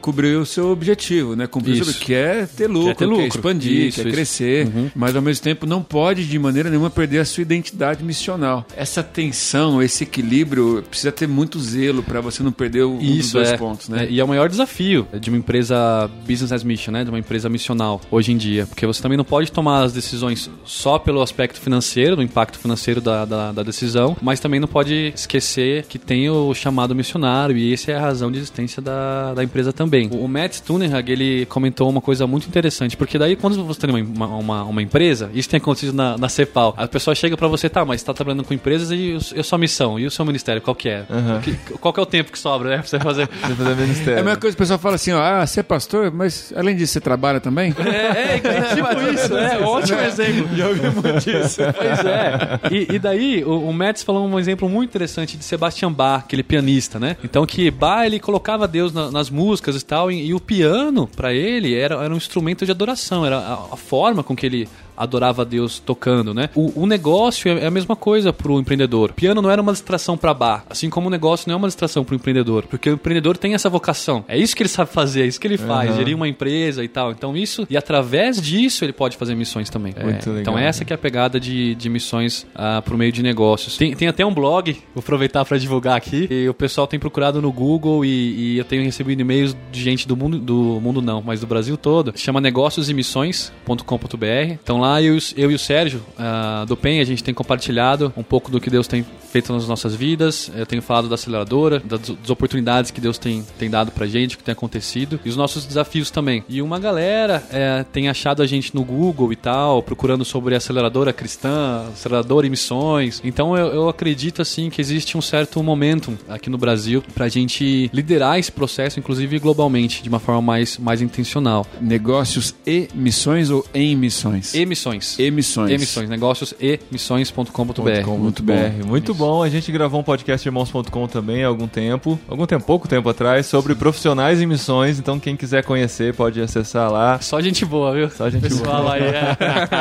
cobrir 0.00 0.36
o 0.36 0.46
seu 0.46 0.68
objetivo, 0.68 1.34
né? 1.34 1.48
Cumprir 1.48 1.82
isso. 1.82 1.90
o 1.90 1.94
que 1.94 2.14
é 2.14 2.46
ter 2.46 2.68
lucro, 2.68 2.90
quer, 2.90 2.94
ter 2.94 3.06
lucro. 3.06 3.22
quer 3.22 3.28
expandir, 3.28 3.86
isso, 3.88 3.96
quer 3.96 4.06
isso. 4.06 4.16
crescer, 4.16 4.66
uhum. 4.68 4.90
mas 4.94 5.16
ao 5.16 5.22
mesmo 5.22 5.42
tempo 5.42 5.66
não 5.66 5.82
pode 5.82 6.28
de 6.28 6.38
maneira 6.38 6.70
nenhuma 6.70 6.90
perder 6.90 7.18
a 7.18 7.24
sua 7.24 7.42
identidade 7.42 8.04
missional. 8.04 8.64
Essa 8.76 9.02
tensão, 9.02 9.82
esse 9.82 10.04
equilíbrio, 10.04 10.84
precisa 10.88 11.10
ter 11.10 11.26
muito 11.26 11.58
zelo 11.58 12.04
para 12.04 12.20
você 12.20 12.40
não 12.40 12.52
perder 12.52 12.84
um 12.84 12.98
dos 12.98 13.32
dois 13.32 13.48
é. 13.48 13.56
pontos, 13.56 13.88
né? 13.88 14.04
É, 14.04 14.10
e 14.10 14.20
é 14.20 14.24
o 14.24 14.28
maior 14.28 14.48
desafio 14.48 15.08
de 15.20 15.28
uma 15.28 15.38
empresa 15.38 16.08
business 16.24 16.52
as 16.52 16.62
mission, 16.62 16.92
né? 16.92 17.02
De 17.02 17.10
uma 17.10 17.18
empresa 17.18 17.47
missional 17.48 18.00
hoje 18.10 18.32
em 18.32 18.36
dia, 18.36 18.66
porque 18.66 18.86
você 18.86 19.02
também 19.02 19.16
não 19.16 19.24
pode 19.24 19.50
tomar 19.52 19.82
as 19.82 19.92
decisões 19.92 20.50
só 20.64 20.98
pelo 20.98 21.22
aspecto 21.22 21.60
financeiro, 21.60 22.16
do 22.16 22.22
impacto 22.22 22.58
financeiro 22.58 23.00
da, 23.00 23.24
da, 23.24 23.52
da 23.52 23.62
decisão, 23.62 24.16
mas 24.20 24.40
também 24.40 24.60
não 24.60 24.68
pode 24.68 25.12
esquecer 25.14 25.84
que 25.84 25.98
tem 25.98 26.28
o 26.30 26.54
chamado 26.54 26.94
missionário 26.94 27.56
e 27.56 27.72
essa 27.72 27.92
é 27.92 27.96
a 27.96 28.00
razão 28.00 28.30
de 28.30 28.38
existência 28.38 28.82
da, 28.82 29.34
da 29.34 29.44
empresa 29.44 29.72
também. 29.72 30.08
O, 30.12 30.24
o 30.24 30.28
Matt 30.28 30.54
Stunnerhag, 30.54 31.10
ele 31.10 31.46
comentou 31.46 31.88
uma 31.88 32.00
coisa 32.00 32.26
muito 32.26 32.46
interessante, 32.46 32.96
porque 32.96 33.18
daí 33.18 33.36
quando 33.36 33.64
você 33.64 33.80
tem 33.80 33.90
uma, 33.90 34.26
uma, 34.26 34.64
uma 34.64 34.82
empresa, 34.82 35.30
isso 35.34 35.48
tem 35.48 35.58
acontecido 35.58 35.94
na, 35.94 36.16
na 36.18 36.28
CEPAL, 36.28 36.74
a 36.76 36.86
pessoa 36.86 37.14
chega 37.14 37.36
para 37.36 37.48
você, 37.48 37.68
tá, 37.68 37.84
mas 37.84 38.00
está 38.00 38.12
trabalhando 38.12 38.44
com 38.44 38.54
empresas 38.54 38.90
e, 38.90 39.16
e 39.34 39.40
a 39.40 39.44
sua 39.44 39.58
missão, 39.58 39.98
e 39.98 40.06
o 40.06 40.10
seu 40.10 40.24
ministério, 40.24 40.60
qual 40.62 40.74
que 40.74 40.88
é? 40.88 41.04
Uhum. 41.08 41.40
Que, 41.40 41.54
qual 41.78 41.92
que 41.92 42.00
é 42.00 42.02
o 42.02 42.06
tempo 42.06 42.32
que 42.32 42.38
sobra, 42.38 42.70
né, 42.70 42.78
pra 42.78 42.86
você 42.86 42.98
fazer? 42.98 43.28
fazer 43.56 43.76
ministério. 43.76 44.18
É 44.18 44.20
a 44.20 44.24
mesma 44.24 44.40
coisa 44.40 44.56
que 44.56 44.60
o 44.60 44.64
pessoal 44.64 44.78
fala 44.78 44.94
assim, 44.94 45.12
ó, 45.12 45.20
ah, 45.20 45.46
você 45.46 45.60
é 45.60 45.62
pastor, 45.62 46.12
mas 46.12 46.52
além 46.56 46.76
disso 46.76 46.94
você 46.94 47.00
trabalha 47.00 47.37
também? 47.40 47.74
É, 47.78 47.90
é, 47.90 48.40
é 48.42 48.74
tipo 48.74 49.00
isso, 49.12 49.36
é, 49.36 49.58
ótimo 49.60 50.00
exemplo. 50.02 50.56
Já 50.56 50.68
ouvi 50.68 50.90
muito 50.90 51.30
isso. 51.30 51.60
Pois 51.76 52.04
é. 52.04 52.60
E, 52.70 52.94
e 52.94 52.98
daí, 52.98 53.44
o, 53.44 53.68
o 53.68 53.72
Metz 53.72 54.02
falou 54.02 54.26
um 54.26 54.38
exemplo 54.38 54.68
muito 54.68 54.90
interessante 54.90 55.36
de 55.36 55.44
Sebastian 55.44 55.92
Bach, 55.92 56.24
aquele 56.24 56.42
pianista, 56.42 56.98
né? 56.98 57.16
Então 57.22 57.44
que 57.46 57.70
Bach, 57.70 58.04
ele 58.04 58.18
colocava 58.18 58.66
Deus 58.68 58.92
na, 58.92 59.10
nas 59.10 59.30
músicas 59.30 59.80
e 59.80 59.84
tal, 59.84 60.10
e, 60.10 60.26
e 60.26 60.34
o 60.34 60.40
piano, 60.40 61.06
para 61.06 61.32
ele, 61.32 61.74
era, 61.74 61.96
era 61.96 62.12
um 62.12 62.16
instrumento 62.16 62.64
de 62.64 62.70
adoração, 62.70 63.24
era 63.24 63.38
a, 63.38 63.54
a 63.72 63.76
forma 63.76 64.22
com 64.22 64.36
que 64.36 64.46
ele 64.46 64.68
adorava 64.98 65.44
Deus 65.44 65.78
tocando, 65.78 66.34
né? 66.34 66.50
O, 66.54 66.82
o 66.82 66.86
negócio 66.86 67.50
é, 67.50 67.64
é 67.64 67.66
a 67.66 67.70
mesma 67.70 67.94
coisa 67.94 68.32
pro 68.32 68.58
empreendedor. 68.58 69.10
O 69.10 69.14
piano 69.14 69.40
não 69.40 69.50
era 69.50 69.62
uma 69.62 69.72
distração 69.72 70.16
para 70.16 70.34
bar, 70.34 70.64
assim 70.68 70.90
como 70.90 71.06
o 71.06 71.10
negócio 71.10 71.48
não 71.48 71.54
é 71.54 71.56
uma 71.56 71.68
distração 71.68 72.04
pro 72.04 72.14
empreendedor, 72.14 72.66
porque 72.66 72.90
o 72.90 72.94
empreendedor 72.94 73.36
tem 73.36 73.54
essa 73.54 73.70
vocação. 73.70 74.24
É 74.26 74.36
isso 74.36 74.56
que 74.56 74.62
ele 74.62 74.68
sabe 74.68 74.90
fazer, 74.90 75.22
é 75.22 75.26
isso 75.26 75.40
que 75.40 75.46
ele 75.46 75.56
faz, 75.56 75.90
uhum. 75.90 75.96
gerir 75.96 76.16
uma 76.16 76.28
empresa 76.28 76.84
e 76.84 76.88
tal. 76.88 77.12
Então 77.12 77.36
isso, 77.36 77.66
e 77.70 77.76
através 77.76 78.40
disso 78.40 78.84
ele 78.84 78.92
pode 78.92 79.16
fazer 79.16 79.34
missões 79.34 79.70
também. 79.70 79.94
É, 79.96 80.02
Muito 80.02 80.28
legal, 80.28 80.40
então 80.40 80.58
essa 80.58 80.84
que 80.84 80.92
é 80.92 80.96
a 80.96 80.98
pegada 80.98 81.38
de, 81.38 81.74
de 81.74 81.88
missões 81.88 82.46
uh, 82.54 82.82
pro 82.82 82.98
meio 82.98 83.12
de 83.12 83.22
negócios. 83.22 83.76
Tem, 83.76 83.94
tem 83.94 84.08
até 84.08 84.26
um 84.26 84.34
blog, 84.34 84.72
vou 84.94 85.00
aproveitar 85.00 85.44
para 85.44 85.58
divulgar 85.58 85.96
aqui, 85.96 86.26
e 86.30 86.48
o 86.48 86.54
pessoal 86.54 86.86
tem 86.86 86.98
procurado 86.98 87.40
no 87.40 87.52
Google 87.52 88.04
e, 88.04 88.54
e 88.54 88.58
eu 88.58 88.64
tenho 88.64 88.82
recebido 88.82 89.20
e-mails 89.20 89.56
de 89.70 89.80
gente 89.80 90.08
do 90.08 90.16
mundo, 90.16 90.38
do 90.38 90.80
mundo 90.80 91.00
não, 91.00 91.22
mas 91.22 91.40
do 91.40 91.46
Brasil 91.46 91.76
todo, 91.76 92.12
chama 92.16 92.40
negóciosemissões.com.br. 92.40 94.52
Então 94.62 94.78
lá 94.78 94.87
eu, 95.00 95.18
eu 95.36 95.50
e 95.50 95.54
o 95.54 95.58
Sérgio 95.58 96.02
uh, 96.18 96.64
do 96.66 96.76
PEN, 96.76 97.00
a 97.00 97.04
gente 97.04 97.22
tem 97.22 97.34
compartilhado 97.34 98.12
um 98.16 98.22
pouco 98.22 98.50
do 98.50 98.60
que 98.60 98.70
Deus 98.70 98.86
tem 98.86 99.04
feito 99.38 99.52
nas 99.52 99.68
nossas 99.68 99.94
vidas. 99.94 100.50
Eu 100.54 100.66
tenho 100.66 100.82
falado 100.82 101.08
da 101.08 101.14
aceleradora, 101.14 101.80
das, 101.84 102.00
das 102.00 102.30
oportunidades 102.30 102.90
que 102.90 103.00
Deus 103.00 103.18
tem, 103.18 103.44
tem 103.58 103.70
dado 103.70 103.92
pra 103.92 104.06
gente, 104.06 104.36
que 104.36 104.42
tem 104.42 104.52
acontecido, 104.52 105.20
e 105.24 105.28
os 105.28 105.36
nossos 105.36 105.64
desafios 105.64 106.10
também. 106.10 106.42
E 106.48 106.60
uma 106.60 106.78
galera 106.78 107.46
é, 107.50 107.84
tem 107.92 108.08
achado 108.08 108.42
a 108.42 108.46
gente 108.46 108.74
no 108.74 108.84
Google 108.84 109.32
e 109.32 109.36
tal, 109.36 109.82
procurando 109.82 110.24
sobre 110.24 110.54
aceleradora 110.54 111.12
cristã, 111.12 111.86
aceleradora 111.92 112.46
em 112.46 112.50
missões. 112.50 113.20
Então 113.24 113.56
eu, 113.56 113.68
eu 113.68 113.88
acredito 113.88 114.42
assim 114.42 114.70
que 114.70 114.80
existe 114.80 115.16
um 115.16 115.22
certo 115.22 115.62
momentum 115.62 116.16
aqui 116.28 116.50
no 116.50 116.58
Brasil 116.58 117.02
pra 117.14 117.28
gente 117.28 117.88
liderar 117.92 118.38
esse 118.38 118.50
processo, 118.50 118.98
inclusive 118.98 119.38
globalmente, 119.38 120.02
de 120.02 120.08
uma 120.08 120.18
forma 120.18 120.42
mais, 120.42 120.78
mais 120.78 121.00
intencional. 121.00 121.64
Negócios 121.80 122.54
e 122.66 122.88
missões 122.92 123.50
ou 123.50 123.64
em 123.72 123.94
missões? 123.94 124.54
Emissões. 124.54 125.18
Emissões. 125.18 125.70
Emissões, 125.70 126.08
negócios 126.08 126.54
e 126.60 126.80
missões.com.br. 126.90 128.08
Muito 128.18 128.42
bom. 128.42 128.54
Muito 128.86 129.14
bom. 129.14 129.27
A 129.28 129.48
gente 129.48 129.70
gravou 129.70 130.00
um 130.00 130.02
podcast 130.02 130.46
irmãos.com 130.48 131.06
também 131.06 131.44
há 131.44 131.48
algum 131.48 131.68
tempo, 131.68 132.18
algum 132.26 132.46
tempo, 132.46 132.64
pouco 132.64 132.88
tempo 132.88 133.08
atrás, 133.08 133.46
sobre 133.46 133.74
profissionais 133.74 134.40
em 134.40 134.46
missões. 134.46 134.98
Então, 134.98 135.20
quem 135.20 135.36
quiser 135.36 135.62
conhecer, 135.62 136.14
pode 136.14 136.40
acessar 136.40 136.90
lá. 136.90 137.20
Só 137.20 137.40
gente 137.40 137.64
boa, 137.64 137.92
viu? 137.92 138.10
Só 138.10 138.30
gente 138.30 138.42
Pessoal 138.42 138.82
boa. 138.82 138.94
aí, 138.94 139.02
é. 139.02 139.36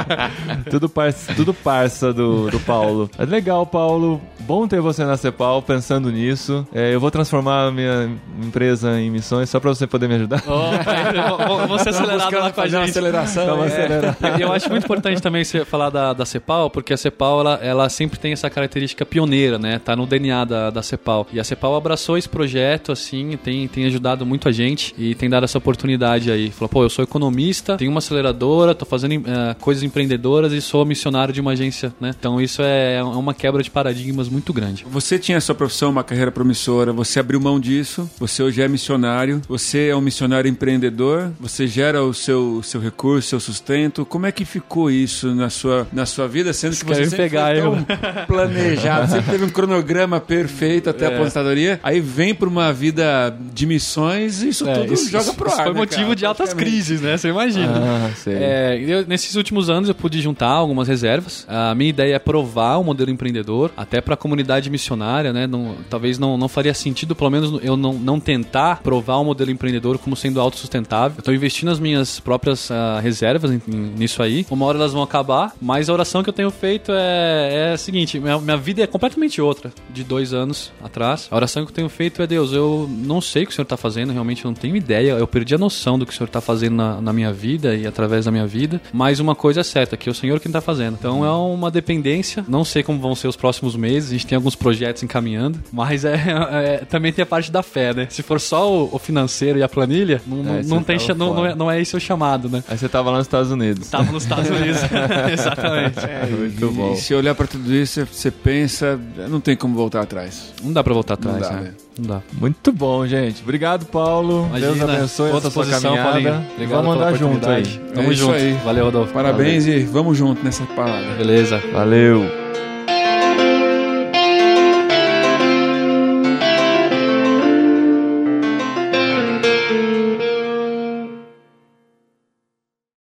tudo, 0.69 0.89
parça, 0.89 1.33
tudo 1.33 1.53
parça 1.53 2.13
do, 2.13 2.49
do 2.51 2.59
Paulo. 2.59 3.09
É 3.17 3.25
legal, 3.25 3.65
Paulo. 3.65 4.21
Bom 4.41 4.67
ter 4.67 4.81
você 4.81 5.05
na 5.05 5.15
Cepal 5.17 5.61
pensando 5.61 6.11
nisso. 6.11 6.67
É, 6.73 6.93
eu 6.93 6.99
vou 6.99 7.09
transformar 7.09 7.67
a 7.67 7.71
minha 7.71 8.09
empresa 8.43 8.99
em 8.99 9.09
missões 9.09 9.49
só 9.49 9.59
pra 9.59 9.69
você 9.69 9.87
poder 9.87 10.07
me 10.07 10.15
ajudar. 10.15 10.43
Oh, 10.47 11.67
vou 11.67 11.79
ser 11.79 11.89
acelerado 11.89 12.33
lá 12.33 12.51
com 12.51 12.61
a 12.61 12.63
fazer 12.63 12.75
uma 12.75 12.85
gente. 12.85 12.91
aceleração. 12.91 13.63
É. 13.63 13.67
acelerada. 13.67 14.17
Eu 14.39 14.51
acho 14.51 14.69
muito 14.69 14.83
importante 14.83 15.21
também 15.21 15.43
você 15.43 15.63
falar 15.65 15.89
da, 15.89 16.13
da 16.13 16.25
Cepal, 16.25 16.69
porque 16.69 16.93
a 16.93 16.97
Cepal 16.97 17.41
ela, 17.41 17.59
ela 17.61 17.89
sempre 17.89 18.19
tem 18.19 18.33
essa 18.33 18.49
característica 18.49 19.05
pioneira, 19.05 19.26
né? 19.27 19.79
Tá 19.79 19.95
no 19.95 20.05
DNA 20.05 20.45
da, 20.45 20.69
da 20.69 20.81
Cepal. 20.81 21.27
E 21.31 21.39
a 21.39 21.43
Cepal 21.43 21.75
abraçou 21.75 22.17
esse 22.17 22.29
projeto, 22.29 22.91
assim, 22.91 23.37
tem, 23.43 23.67
tem 23.67 23.85
ajudado 23.85 24.25
muito 24.25 24.47
a 24.47 24.51
gente 24.51 24.93
e 24.97 25.15
tem 25.15 25.29
dado 25.29 25.43
essa 25.43 25.57
oportunidade 25.57 26.31
aí. 26.31 26.51
Falou, 26.51 26.69
pô, 26.69 26.83
eu 26.83 26.89
sou 26.89 27.03
economista, 27.03 27.77
tenho 27.77 27.91
uma 27.91 27.99
aceleradora, 27.99 28.73
tô 28.73 28.85
fazendo 28.85 29.13
eh, 29.13 29.55
coisas 29.59 29.83
empreendedoras 29.83 30.53
e 30.53 30.61
sou 30.61 30.85
missionário 30.85 31.33
de 31.33 31.41
uma 31.41 31.51
agência, 31.51 31.93
né? 31.99 32.13
Então 32.17 32.41
isso 32.41 32.61
é, 32.61 32.95
é 32.95 33.03
uma 33.03 33.33
quebra 33.33 33.61
de 33.61 33.69
paradigmas 33.69 34.29
muito 34.29 34.53
grande. 34.53 34.85
Você 34.89 35.19
tinha 35.19 35.37
a 35.37 35.41
sua 35.41 35.55
profissão, 35.55 35.89
uma 35.89 36.03
carreira 36.03 36.31
promissora, 36.31 36.93
você 36.93 37.19
abriu 37.19 37.39
mão 37.39 37.59
disso, 37.59 38.09
você 38.19 38.41
hoje 38.43 38.61
é 38.61 38.67
missionário, 38.67 39.41
você 39.47 39.89
é 39.89 39.95
um 39.95 40.01
missionário 40.01 40.49
empreendedor, 40.49 41.31
você 41.39 41.67
gera 41.67 42.03
o 42.03 42.13
seu, 42.13 42.61
seu 42.63 42.79
recurso, 42.81 43.29
seu 43.29 43.39
sustento. 43.39 44.05
Como 44.05 44.25
é 44.25 44.31
que 44.31 44.45
ficou 44.45 44.89
isso 44.89 45.33
na 45.33 45.49
sua, 45.49 45.87
na 45.91 46.05
sua 46.05 46.27
vida, 46.27 46.53
sendo 46.53 46.75
que 46.75 46.85
você 46.85 47.05
sempre 47.05 47.17
pegar 47.17 47.55
foi 47.55 47.59
eu. 47.59 47.71
tão 47.71 48.25
planejado, 48.27 49.16
sempre 49.17 49.31
teve 49.31 49.45
um 49.45 49.49
cronograma 49.49 50.19
perfeito 50.19 50.89
até 50.89 51.05
a 51.07 51.09
aposentadoria, 51.09 51.79
aí 51.83 51.99
vem 51.99 52.33
para 52.33 52.47
uma 52.47 52.71
vida 52.73 53.35
de 53.53 53.65
missões 53.65 54.41
e 54.43 54.49
isso 54.49 54.67
É, 54.67 54.73
tudo 54.73 54.93
isso- 54.93 55.09
joga 55.09 55.33
pro 55.33 55.47
isso 55.47 55.57
ar, 55.59 55.63
foi 55.65 55.73
né, 55.73 55.79
motivo 55.79 56.03
cara? 56.03 56.15
de 56.15 56.25
altas 56.25 56.53
crises, 56.53 57.01
né? 57.01 57.17
Você 57.17 57.29
imagina. 57.29 57.73
Ah, 57.75 58.11
sei. 58.15 58.33
É, 58.35 58.83
eu- 58.85 59.05
nesses 59.07 59.35
últimos 59.35 59.69
anos 59.69 59.89
eu 59.89 59.95
pude 59.95 60.21
juntar 60.21 60.47
algumas 60.49 60.87
reservas. 60.87 61.45
A 61.47 61.73
minha 61.75 61.89
ideia 61.89 62.15
é 62.15 62.19
provar 62.19 62.77
o 62.77 62.83
modelo 62.83 63.09
empreendedor, 63.11 63.71
até 63.77 64.01
para 64.01 64.13
a 64.13 64.17
comunidade 64.17 64.69
missionária, 64.69 65.31
né? 65.33 65.47
Não- 65.47 65.75
talvez 65.89 66.17
não, 66.19 66.37
não 66.37 66.47
faria 66.47 66.73
sentido, 66.73 67.15
pelo 67.15 67.29
menos 67.29 67.59
eu 67.63 67.75
não, 67.77 67.93
não 67.93 68.19
tentar 68.19 68.81
provar 68.81 69.17
o 69.17 69.23
modelo 69.23 69.51
empreendedor 69.51 69.97
como 69.97 70.15
sendo 70.15 70.39
autossustentável. 70.39 71.17
Eu 71.17 71.21
estou 71.21 71.33
investindo 71.33 71.69
as 71.71 71.79
minhas 71.79 72.19
próprias 72.19 72.69
ah, 72.71 72.99
reservas 73.01 73.51
em- 73.51 73.61
em- 73.67 73.93
nisso 73.97 74.21
aí. 74.21 74.45
Uma 74.49 74.65
hora 74.65 74.77
elas 74.77 74.93
vão 74.93 75.01
acabar, 75.03 75.53
mas 75.61 75.89
a 75.89 75.93
oração 75.93 76.23
que 76.23 76.29
eu 76.29 76.33
tenho 76.33 76.51
feito 76.51 76.91
é, 76.93 77.69
é 77.69 77.73
a 77.73 77.77
seguinte: 77.77 78.19
minha, 78.19 78.37
minha 78.39 78.57
vida 78.57 78.81
é 78.83 78.87
completamente 78.87 79.06
outra 79.41 79.71
de 79.89 80.03
dois 80.03 80.33
anos 80.33 80.71
atrás. 80.83 81.27
A 81.31 81.35
oração 81.35 81.63
que 81.65 81.71
eu 81.71 81.75
tenho 81.75 81.89
feito 81.89 82.21
é: 82.21 82.27
Deus, 82.27 82.51
eu 82.51 82.89
não 82.89 83.21
sei 83.21 83.43
o 83.43 83.45
que 83.47 83.51
o 83.51 83.55
Senhor 83.55 83.63
está 83.63 83.77
fazendo, 83.77 84.11
realmente 84.11 84.43
eu 84.45 84.49
não 84.51 84.55
tenho 84.55 84.75
ideia. 84.75 85.11
Eu 85.11 85.27
perdi 85.27 85.55
a 85.55 85.57
noção 85.57 85.97
do 85.97 86.05
que 86.05 86.13
o 86.13 86.15
Senhor 86.15 86.27
está 86.27 86.41
fazendo 86.41 86.75
na, 86.75 87.01
na 87.01 87.13
minha 87.13 87.31
vida 87.31 87.75
e 87.75 87.85
através 87.87 88.25
da 88.25 88.31
minha 88.31 88.47
vida. 88.47 88.81
Mas 88.93 89.19
uma 89.19 89.35
coisa 89.35 89.61
é 89.61 89.63
certa: 89.63 89.95
que 89.97 90.09
é 90.09 90.11
o 90.11 90.15
Senhor 90.15 90.39
quem 90.39 90.49
está 90.49 90.61
fazendo. 90.61 90.95
Então 90.99 91.23
é 91.25 91.31
uma 91.31 91.69
dependência. 91.71 92.43
Não 92.47 92.63
sei 92.63 92.83
como 92.83 92.99
vão 92.99 93.15
ser 93.15 93.27
os 93.27 93.35
próximos 93.35 93.75
meses. 93.75 94.09
A 94.09 94.13
gente 94.13 94.27
tem 94.27 94.35
alguns 94.35 94.55
projetos 94.55 95.03
encaminhando, 95.03 95.59
mas 95.71 96.03
é, 96.05 96.15
é- 96.51 96.85
também 96.89 97.11
tem 97.13 97.23
a 97.23 97.25
parte 97.25 97.51
da 97.51 97.61
fé, 97.63 97.93
né? 97.93 98.07
Se 98.09 98.21
for 98.23 98.39
só 98.39 98.71
o, 98.71 98.89
o 98.95 98.99
financeiro 98.99 99.59
e 99.59 99.63
a 99.63 99.69
planilha, 99.69 100.21
não, 100.25 100.37
não- 100.43 100.55
É, 100.57 100.63
não 100.63 100.83
tem, 100.83 100.97
não, 101.15 101.33
não, 101.33 101.45
é, 101.45 101.55
não 101.55 101.71
é 101.71 101.81
esse 101.81 101.95
o 101.95 101.99
chamado, 101.99 102.49
né? 102.49 102.63
Aí 102.67 102.77
você 102.77 102.87
tava 102.89 103.09
lá 103.11 103.17
nos 103.17 103.27
Estados 103.27 103.51
Unidos. 103.51 103.89
Tava 103.89 104.11
nos 104.11 104.23
Estados 104.23 104.49
Unidos. 104.49 104.79
Exatamente. 105.31 105.99
Muito 106.37 106.71
bom. 106.71 106.93
E 106.93 106.97
se 106.97 107.13
olhar 107.13 107.35
para 107.35 107.47
tudo 107.47 107.73
isso, 107.73 108.05
você 108.11 108.31
pensa, 108.31 108.96
não 109.29 109.39
tem 109.39 109.55
como 109.55 109.75
voltar 109.75 110.01
atrás. 110.01 110.53
Não 110.63 110.71
dá 110.73 110.83
pra 110.83 110.93
voltar 110.93 111.17
Não 111.21 111.31
atrás, 111.35 111.53
dá, 111.53 111.59
né? 111.61 111.67
né? 111.69 111.73
Não 111.99 112.05
dá. 112.07 112.21
Muito 112.33 112.71
bom, 112.71 113.05
gente. 113.07 113.41
Obrigado, 113.43 113.85
Paulo. 113.85 114.45
Imagina, 114.49 114.73
Deus 114.73 114.89
abençoe 114.89 115.29
essa 115.31 115.41
sua 115.41 115.51
posição, 115.51 115.95
caminhada. 115.95 116.45
Obrigado 116.53 116.81
Vamos 116.83 116.95
andar 116.95 117.13
junto 117.15 117.49
aí. 117.49 117.63
Tamo 117.93 118.09
É 118.09 118.13
isso 118.13 118.21
junto. 118.23 118.33
aí. 118.35 118.53
Valeu, 118.63 118.85
Rodolfo. 118.85 119.13
Parabéns 119.13 119.65
e 119.67 119.79
vamos 119.79 120.17
junto 120.17 120.43
nessa 120.43 120.63
palavra. 120.65 121.15
Beleza. 121.15 121.61
Valeu. 121.73 122.46